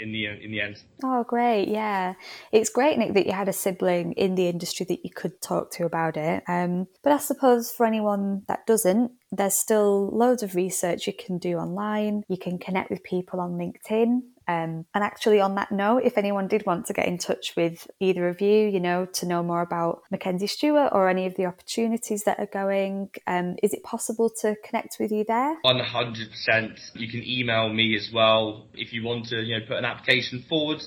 in 0.00 0.12
the 0.12 0.26
in 0.26 0.50
the 0.50 0.60
end. 0.60 0.82
Oh, 1.04 1.24
great! 1.24 1.68
Yeah, 1.68 2.14
it's 2.52 2.70
great, 2.70 2.98
Nick, 2.98 3.14
that 3.14 3.26
you 3.26 3.32
had 3.32 3.48
a 3.48 3.52
sibling 3.52 4.12
in 4.12 4.34
the 4.34 4.48
industry 4.48 4.86
that 4.86 5.04
you 5.04 5.10
could 5.10 5.40
talk 5.40 5.70
to 5.72 5.84
about 5.84 6.16
it. 6.16 6.42
Um, 6.48 6.88
but 7.02 7.12
I 7.12 7.18
suppose 7.18 7.70
for 7.70 7.86
anyone 7.86 8.42
that 8.48 8.66
doesn't, 8.66 9.12
there's 9.32 9.54
still 9.54 10.08
loads 10.08 10.42
of 10.42 10.54
research 10.54 11.06
you 11.06 11.12
can 11.12 11.38
do 11.38 11.56
online. 11.56 12.24
You 12.28 12.38
can 12.38 12.58
connect 12.58 12.90
with 12.90 13.02
people 13.02 13.40
on 13.40 13.52
LinkedIn. 13.52 14.22
Um, 14.50 14.84
and 14.94 15.04
actually, 15.04 15.40
on 15.40 15.54
that 15.54 15.70
note, 15.70 16.02
if 16.04 16.18
anyone 16.18 16.48
did 16.48 16.66
want 16.66 16.86
to 16.86 16.92
get 16.92 17.06
in 17.06 17.18
touch 17.18 17.54
with 17.56 17.86
either 18.00 18.28
of 18.28 18.40
you, 18.40 18.66
you 18.66 18.80
know, 18.80 19.06
to 19.06 19.26
know 19.26 19.44
more 19.44 19.62
about 19.62 20.02
Mackenzie 20.10 20.48
Stuart 20.48 20.90
or 20.90 21.08
any 21.08 21.26
of 21.26 21.36
the 21.36 21.46
opportunities 21.46 22.24
that 22.24 22.40
are 22.40 22.46
going, 22.46 23.10
um, 23.28 23.56
is 23.62 23.72
it 23.72 23.84
possible 23.84 24.28
to 24.40 24.56
connect 24.64 24.96
with 24.98 25.12
you 25.12 25.24
there? 25.24 25.56
100%. 25.64 26.80
You 26.94 27.08
can 27.08 27.22
email 27.22 27.68
me 27.72 27.96
as 27.96 28.10
well 28.12 28.66
if 28.74 28.92
you 28.92 29.04
want 29.04 29.26
to, 29.26 29.40
you 29.40 29.56
know, 29.56 29.64
put 29.66 29.76
an 29.76 29.84
application 29.84 30.44
forward. 30.48 30.82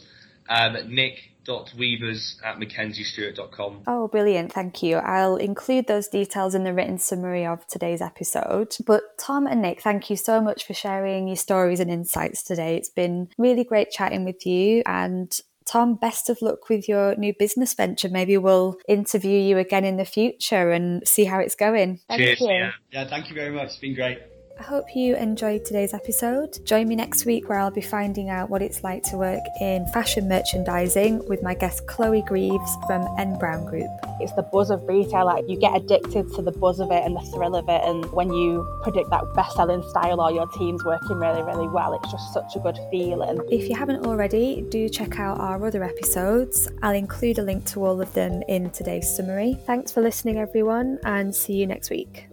Um, 0.49 0.75
Nick 0.93 1.32
weavers 1.77 2.39
at 2.43 2.57
mackenziestuart.com. 2.57 3.83
Oh, 3.87 4.07
brilliant. 4.07 4.51
Thank 4.51 4.83
you. 4.83 4.97
I'll 4.97 5.35
include 5.35 5.87
those 5.87 6.07
details 6.07 6.55
in 6.55 6.63
the 6.63 6.73
written 6.73 6.97
summary 6.97 7.45
of 7.45 7.65
today's 7.67 8.01
episode. 8.01 8.75
But 8.85 9.17
Tom 9.17 9.47
and 9.47 9.61
Nick, 9.61 9.81
thank 9.81 10.09
you 10.09 10.15
so 10.15 10.41
much 10.41 10.65
for 10.65 10.73
sharing 10.73 11.27
your 11.27 11.37
stories 11.37 11.79
and 11.79 11.91
insights 11.91 12.43
today. 12.43 12.77
It's 12.77 12.89
been 12.89 13.29
really 13.37 13.63
great 13.63 13.91
chatting 13.91 14.25
with 14.25 14.45
you 14.45 14.83
and 14.85 15.37
Tom, 15.65 15.95
best 15.95 16.29
of 16.29 16.41
luck 16.41 16.69
with 16.69 16.89
your 16.89 17.15
new 17.15 17.33
business 17.37 17.73
venture. 17.73 18.09
Maybe 18.09 18.37
we'll 18.37 18.77
interview 18.87 19.39
you 19.39 19.57
again 19.57 19.85
in 19.85 19.97
the 19.97 20.05
future 20.05 20.71
and 20.71 21.07
see 21.07 21.23
how 21.23 21.39
it's 21.39 21.55
going. 21.55 21.99
Thank 22.09 22.21
Cheers. 22.21 22.41
You. 22.41 22.49
Yeah. 22.49 22.71
yeah, 22.91 23.07
thank 23.07 23.29
you 23.29 23.35
very 23.35 23.51
much. 23.51 23.67
It's 23.67 23.77
been 23.77 23.95
great. 23.95 24.19
I 24.63 24.65
hope 24.65 24.95
you 24.95 25.17
enjoyed 25.17 25.65
today's 25.65 25.93
episode. 25.93 26.65
Join 26.65 26.87
me 26.87 26.95
next 26.95 27.25
week 27.25 27.49
where 27.49 27.59
I'll 27.59 27.69
be 27.69 27.81
finding 27.81 28.29
out 28.29 28.49
what 28.49 28.61
it's 28.61 28.81
like 28.81 29.03
to 29.03 29.17
work 29.17 29.43
in 29.59 29.85
fashion 29.87 30.29
merchandising 30.29 31.27
with 31.27 31.43
my 31.43 31.53
guest 31.53 31.85
Chloe 31.85 32.21
Greaves 32.21 32.77
from 32.87 33.05
N 33.19 33.37
Brown 33.37 33.65
Group. 33.65 33.89
It's 34.21 34.31
the 34.31 34.43
buzz 34.43 34.69
of 34.69 34.81
retail, 34.87 35.25
like 35.25 35.43
you 35.49 35.59
get 35.59 35.75
addicted 35.75 36.31
to 36.35 36.41
the 36.41 36.53
buzz 36.53 36.79
of 36.79 36.91
it 36.91 37.03
and 37.03 37.13
the 37.13 37.21
thrill 37.33 37.57
of 37.57 37.67
it. 37.67 37.81
And 37.83 38.09
when 38.13 38.31
you 38.31 38.65
predict 38.83 39.09
that 39.09 39.25
best 39.35 39.53
selling 39.57 39.83
style 39.89 40.21
or 40.21 40.31
your 40.31 40.47
team's 40.57 40.81
working 40.85 41.17
really, 41.17 41.43
really 41.43 41.67
well, 41.67 41.93
it's 41.95 42.09
just 42.09 42.31
such 42.31 42.55
a 42.55 42.59
good 42.59 42.79
feeling. 42.89 43.41
If 43.51 43.67
you 43.67 43.75
haven't 43.75 44.05
already, 44.05 44.61
do 44.69 44.87
check 44.87 45.19
out 45.19 45.41
our 45.41 45.65
other 45.65 45.83
episodes. 45.83 46.69
I'll 46.81 46.95
include 46.95 47.37
a 47.37 47.43
link 47.43 47.65
to 47.71 47.83
all 47.83 47.99
of 47.99 48.13
them 48.13 48.41
in 48.47 48.69
today's 48.69 49.13
summary. 49.13 49.59
Thanks 49.65 49.91
for 49.91 49.99
listening, 49.99 50.37
everyone, 50.37 50.99
and 51.03 51.35
see 51.35 51.55
you 51.55 51.67
next 51.67 51.89
week. 51.89 52.27